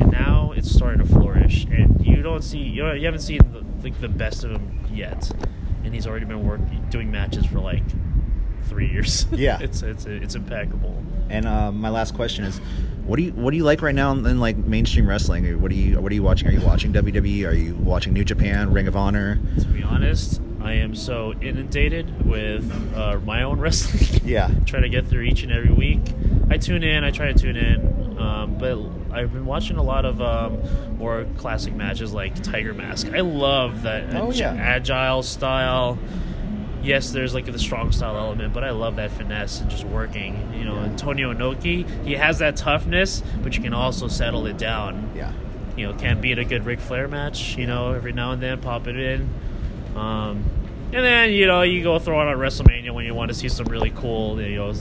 and 0.00 0.12
now 0.12 0.52
it's 0.54 0.70
starting 0.70 1.00
to 1.00 1.06
flourish, 1.06 1.64
and 1.64 2.04
you 2.04 2.22
don't 2.22 2.42
see 2.42 2.58
you, 2.58 2.82
know, 2.84 2.92
you 2.92 3.04
haven't 3.06 3.20
seen 3.20 3.38
the, 3.52 3.64
like 3.82 3.98
the 4.00 4.08
best 4.08 4.44
of 4.44 4.52
him 4.52 4.86
yet, 4.92 5.30
and 5.84 5.94
he's 5.94 6.06
already 6.06 6.26
been 6.26 6.46
working 6.46 6.84
doing 6.90 7.10
matches 7.10 7.46
for 7.46 7.58
like 7.60 7.82
three 8.64 8.88
years. 8.90 9.26
Yeah. 9.32 9.58
it's 9.60 9.82
it's 9.82 10.04
it's 10.06 10.34
impeccable. 10.34 11.02
And 11.30 11.46
uh, 11.46 11.72
my 11.72 11.88
last 11.88 12.14
question 12.14 12.44
is, 12.44 12.60
what 13.06 13.16
do 13.16 13.22
you 13.22 13.32
what 13.32 13.50
do 13.50 13.56
you 13.56 13.64
like 13.64 13.82
right 13.82 13.94
now 13.94 14.12
in, 14.12 14.24
in 14.26 14.40
like 14.40 14.56
mainstream 14.56 15.08
wrestling? 15.08 15.60
What 15.60 15.70
do 15.70 15.76
you 15.76 16.00
what 16.00 16.10
are 16.12 16.14
you 16.14 16.22
watching? 16.22 16.48
Are 16.48 16.52
you 16.52 16.60
watching 16.60 16.92
WWE? 16.92 17.46
Are 17.48 17.52
you 17.54 17.74
watching 17.76 18.12
New 18.12 18.24
Japan, 18.24 18.72
Ring 18.72 18.86
of 18.86 18.96
Honor? 18.96 19.38
To 19.60 19.66
be 19.66 19.82
honest, 19.82 20.40
I 20.60 20.74
am 20.74 20.94
so 20.94 21.32
inundated 21.40 22.24
with 22.26 22.70
uh, 22.96 23.18
my 23.24 23.42
own 23.42 23.58
wrestling. 23.60 24.20
Yeah. 24.24 24.50
trying 24.66 24.82
to 24.82 24.88
get 24.88 25.06
through 25.08 25.22
each 25.22 25.42
and 25.42 25.50
every 25.52 25.72
week. 25.72 26.00
I 26.50 26.58
tune 26.58 26.82
in. 26.84 27.02
I 27.04 27.10
try 27.10 27.32
to 27.32 27.38
tune 27.38 27.56
in, 27.56 28.18
um, 28.18 28.56
but 28.58 28.78
I've 29.10 29.32
been 29.32 29.46
watching 29.46 29.76
a 29.78 29.82
lot 29.82 30.04
of 30.04 30.20
um, 30.22 30.96
more 30.98 31.26
classic 31.38 31.74
matches 31.74 32.12
like 32.12 32.40
Tiger 32.42 32.72
Mask. 32.74 33.08
I 33.12 33.20
love 33.20 33.82
that 33.82 34.14
Oh, 34.14 34.30
ag- 34.30 34.36
yeah. 34.36 34.52
agile 34.54 35.22
style. 35.22 35.98
Yes, 36.82 37.10
there's 37.12 37.32
like 37.34 37.46
the 37.46 37.58
strong 37.58 37.92
style 37.92 38.16
element, 38.16 38.52
but 38.52 38.64
I 38.64 38.70
love 38.70 38.96
that 38.96 39.10
finesse 39.12 39.60
and 39.60 39.70
just 39.70 39.84
working. 39.84 40.52
You 40.56 40.64
know, 40.64 40.74
Yeah. 40.74 40.84
Antonio 40.84 41.32
Inoki, 41.32 41.86
he 42.04 42.14
has 42.14 42.38
that 42.40 42.56
toughness, 42.56 43.22
but 43.42 43.56
you 43.56 43.62
can 43.62 43.72
also 43.72 44.08
settle 44.08 44.46
it 44.46 44.58
down 44.58 45.10
Yeah. 45.14 45.30
you 45.76 45.86
know, 45.86 45.94
can't 45.94 46.20
beat 46.20 46.38
a 46.38 46.44
good 46.44 46.66
Ric 46.66 46.80
Flair 46.80 47.06
match, 47.08 47.56
you 47.56 47.66
know, 47.66 47.92
every 47.92 48.12
now 48.12 48.32
and 48.32 48.42
then 48.42 48.58
pop 48.60 48.86
it 48.88 48.96
in. 48.98 49.28
Um, 49.96 50.44
and 50.92 51.04
then, 51.04 51.30
you 51.32 51.46
know, 51.46 51.62
you 51.62 51.82
go 51.82 51.98
throw 51.98 52.20
it 52.20 52.28
on 52.32 52.36
WrestleMania 52.38 52.90
when 52.92 53.04
you 53.06 53.14
want 53.14 53.28
to 53.30 53.34
see 53.34 53.48
some 53.48 53.66
really 53.66 53.90
cool, 53.90 54.40
you 54.42 54.56
know, 54.56 54.74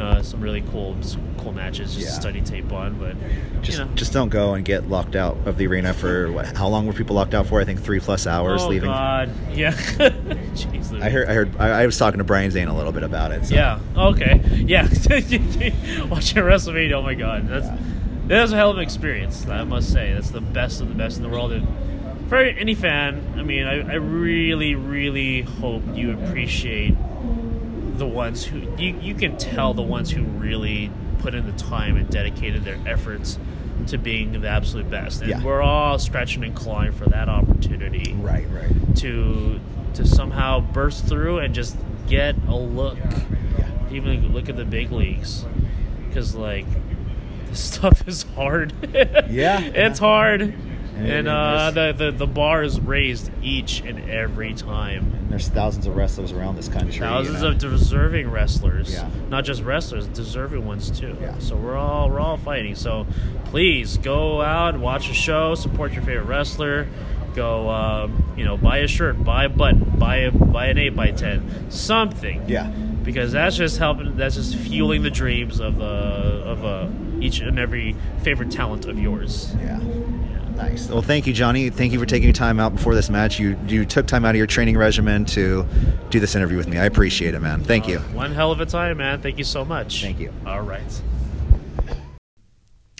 uh, 0.00 0.22
some 0.22 0.40
really 0.40 0.62
cool 0.72 0.96
cool 1.38 1.52
matches 1.52 1.94
just 1.94 2.06
Yeah. 2.06 2.12
study 2.12 2.40
tape 2.40 2.72
on. 2.72 2.94
But, 2.94 3.14
Just 3.62 3.78
know. 3.78 3.86
just 3.94 4.12
don't 4.12 4.28
go 4.30 4.54
and 4.54 4.64
get 4.64 4.88
locked 4.88 5.14
out 5.14 5.36
of 5.46 5.56
the 5.58 5.66
arena 5.68 5.92
for 5.94 6.32
what? 6.32 6.56
How 6.56 6.66
long 6.68 6.86
were 6.86 6.92
people 6.92 7.14
locked 7.14 7.34
out 7.34 7.46
for? 7.46 7.60
I 7.60 7.64
think 7.64 7.80
three 7.82 8.00
plus 8.00 8.26
hours 8.26 8.62
oh, 8.62 8.68
leaving. 8.68 8.90
God. 8.90 9.30
Yeah. 9.52 9.72
Jeez, 10.54 11.00
I 11.02 11.10
heard 11.10 11.28
I 11.28 11.32
heard 11.34 11.56
I, 11.58 11.82
I 11.82 11.86
was 11.86 11.98
talking 11.98 12.18
to 12.18 12.24
Brian 12.24 12.50
Zane 12.50 12.68
a 12.68 12.76
little 12.76 12.92
bit 12.92 13.02
about 13.02 13.32
it. 13.32 13.46
So. 13.46 13.54
Yeah. 13.54 13.80
Okay. 13.96 14.40
Yeah. 14.64 14.82
Watching 16.08 16.42
WrestleMania. 16.42 16.92
Oh 16.94 17.02
my 17.02 17.14
God. 17.14 17.48
That's 17.48 17.66
Yeah. 17.66 17.76
that 18.28 18.42
was 18.42 18.52
a 18.52 18.56
hell 18.56 18.70
of 18.70 18.76
an 18.78 18.82
experience. 18.82 19.46
I 19.46 19.64
must 19.64 19.92
say. 19.92 20.12
That's 20.14 20.30
the 20.30 20.40
best 20.40 20.80
of 20.80 20.88
the 20.88 20.94
best 20.94 21.16
in 21.18 21.22
the 21.22 21.28
world. 21.28 21.52
And 21.52 21.66
for 22.28 22.36
any 22.36 22.74
fan, 22.74 23.34
I 23.36 23.42
mean, 23.42 23.66
I, 23.66 23.80
I 23.92 23.94
really, 23.96 24.74
really 24.74 25.42
hope 25.42 25.82
you 25.94 26.12
appreciate 26.12 26.94
the 27.98 28.06
ones 28.06 28.44
who 28.44 28.58
you 28.78 28.96
you 29.00 29.14
can 29.14 29.36
tell 29.36 29.74
the 29.74 29.82
ones 29.82 30.10
who 30.10 30.22
really 30.22 30.90
put 31.18 31.34
in 31.34 31.46
the 31.46 31.52
time 31.52 31.96
and 31.96 32.08
dedicated 32.10 32.64
their 32.64 32.78
efforts 32.86 33.38
to 33.88 33.98
being 33.98 34.40
the 34.40 34.48
absolute 34.48 34.88
best. 34.90 35.20
And 35.20 35.30
Yeah. 35.30 35.42
we're 35.44 35.60
all 35.62 35.98
scratching 35.98 36.42
and 36.44 36.54
clawing 36.54 36.92
for 36.92 37.06
that 37.06 37.28
opportunity 37.28 38.14
Right. 38.14 38.46
Right. 38.50 38.96
to 38.96 39.53
to 39.94 40.06
somehow 40.06 40.60
burst 40.60 41.06
through 41.06 41.38
and 41.38 41.54
just 41.54 41.76
get 42.08 42.34
a 42.48 42.56
look 42.56 42.98
Yeah. 43.58 43.68
even 43.92 44.32
look 44.32 44.48
at 44.48 44.56
the 44.56 44.64
big 44.64 44.92
leagues 44.92 45.44
because 46.08 46.34
like 46.34 46.66
this 47.46 47.60
stuff 47.60 48.06
is 48.08 48.22
hard 48.34 48.72
Yeah. 49.30 49.60
it's 49.60 49.98
hard 49.98 50.42
And 50.42 50.56
and 50.96 51.28
uh, 51.28 51.70
the, 51.72 51.92
the 51.92 52.10
the 52.12 52.26
bar 52.26 52.62
is 52.62 52.78
raised 52.80 53.30
each 53.42 53.80
and 53.80 54.08
every 54.10 54.54
time 54.54 55.12
And 55.18 55.28
there's 55.30 55.48
thousands 55.48 55.86
of 55.86 55.96
wrestlers 55.96 56.30
around 56.30 56.54
this 56.56 56.68
country. 56.68 56.98
thousands 57.00 57.38
you 57.38 57.48
know. 57.48 57.50
of 57.54 57.58
deserving 57.58 58.30
wrestlers 58.30 58.92
Yeah. 58.92 59.08
not 59.28 59.44
just 59.44 59.62
wrestlers 59.62 60.06
deserving 60.08 60.64
ones 60.66 60.90
too 60.90 61.16
Yeah. 61.20 61.36
so 61.38 61.56
we're 61.56 61.76
all 61.76 62.10
we're 62.10 62.20
all 62.20 62.36
fighting 62.36 62.74
so 62.76 63.06
please 63.46 63.96
go 63.98 64.40
out 64.42 64.78
watch 64.78 65.10
a 65.10 65.14
show 65.14 65.54
support 65.56 65.92
your 65.92 66.02
favorite 66.02 66.26
wrestler 66.26 66.86
go 67.34 67.68
um, 67.70 68.32
you 68.36 68.44
know 68.44 68.56
buy 68.56 68.78
a 68.78 68.88
shirt 68.88 69.22
buy 69.24 69.44
a 69.44 69.48
button 69.48 69.80
buy 69.98 70.16
a 70.16 70.30
buy 70.30 70.66
an 70.66 70.78
8 70.78 70.90
by 70.90 71.10
10 71.10 71.70
something 71.70 72.42
Yeah. 72.48 72.66
because 73.02 73.32
that's 73.32 73.56
just 73.56 73.78
helping 73.78 74.16
that's 74.16 74.36
just 74.36 74.56
fueling 74.56 75.02
the 75.02 75.10
dreams 75.10 75.60
of 75.60 75.80
uh, 75.80 75.84
of 75.84 76.64
uh, 76.64 76.88
each 77.20 77.40
and 77.40 77.58
every 77.58 77.96
favorite 78.22 78.50
talent 78.50 78.86
of 78.86 78.98
yours 78.98 79.54
Yeah. 79.60 79.80
yeah. 79.80 79.90
Nice. 80.54 80.88
Well, 80.88 81.02
thank 81.02 81.26
you, 81.26 81.32
Johnny. 81.32 81.68
Thank 81.68 81.92
you 81.92 81.98
for 81.98 82.06
taking 82.06 82.28
your 82.28 82.32
time 82.32 82.60
out 82.60 82.76
before 82.76 82.94
this 82.94 83.10
match. 83.10 83.40
You 83.40 83.58
you 83.66 83.84
took 83.84 84.06
time 84.06 84.24
out 84.24 84.30
of 84.30 84.36
your 84.36 84.46
training 84.46 84.76
regimen 84.78 85.24
to 85.26 85.66
do 86.10 86.20
this 86.20 86.36
interview 86.36 86.56
with 86.56 86.68
me. 86.68 86.78
I 86.78 86.84
appreciate 86.84 87.34
it, 87.34 87.40
man. 87.40 87.64
Thank 87.64 87.88
you. 87.88 87.98
one 88.14 88.30
hell 88.32 88.52
of 88.52 88.60
a 88.60 88.66
time 88.66 88.98
man 88.98 89.20
thank 89.20 89.36
you 89.36 89.42
so 89.42 89.64
much 89.64 90.00
Thank 90.00 90.20
you. 90.20 90.32
all 90.46 90.62
right 90.62 91.02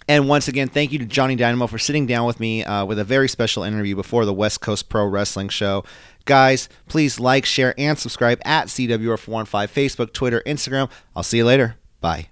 And 0.07 0.29
once 0.29 0.49
again, 0.49 0.69
thank 0.69 0.93
you 0.93 0.99
to 0.99 1.07
Johnny 1.07 1.35
Dynamo 1.35 1.67
for 1.67 1.79
sitting 1.79 2.07
down 2.07 2.27
with 2.27 2.39
me 2.39 2.63
uh, 2.63 2.85
with 2.85 2.99
a 2.99 3.05
very 3.05 3.29
special 3.29 3.63
interview 3.63 3.97
before 3.97 4.25
the 4.25 4.35
West 4.35 4.61
Coast 4.61 4.89
Pro 4.89 5.07
Wrestling 5.07 5.49
Show. 5.49 5.85
Guys, 6.27 6.69
please 6.89 7.19
like, 7.19 7.45
share, 7.45 7.75
and 7.79 7.99
subscribe 7.99 8.41
at 8.45 8.69
CWR415 8.69 9.47
Facebook, 9.69 10.13
Twitter, 10.13 10.43
Instagram. 10.47 10.91
I'll 11.17 11.23
see 11.23 11.39
you 11.39 11.45
later. 11.45 11.77
Bye. 12.01 12.29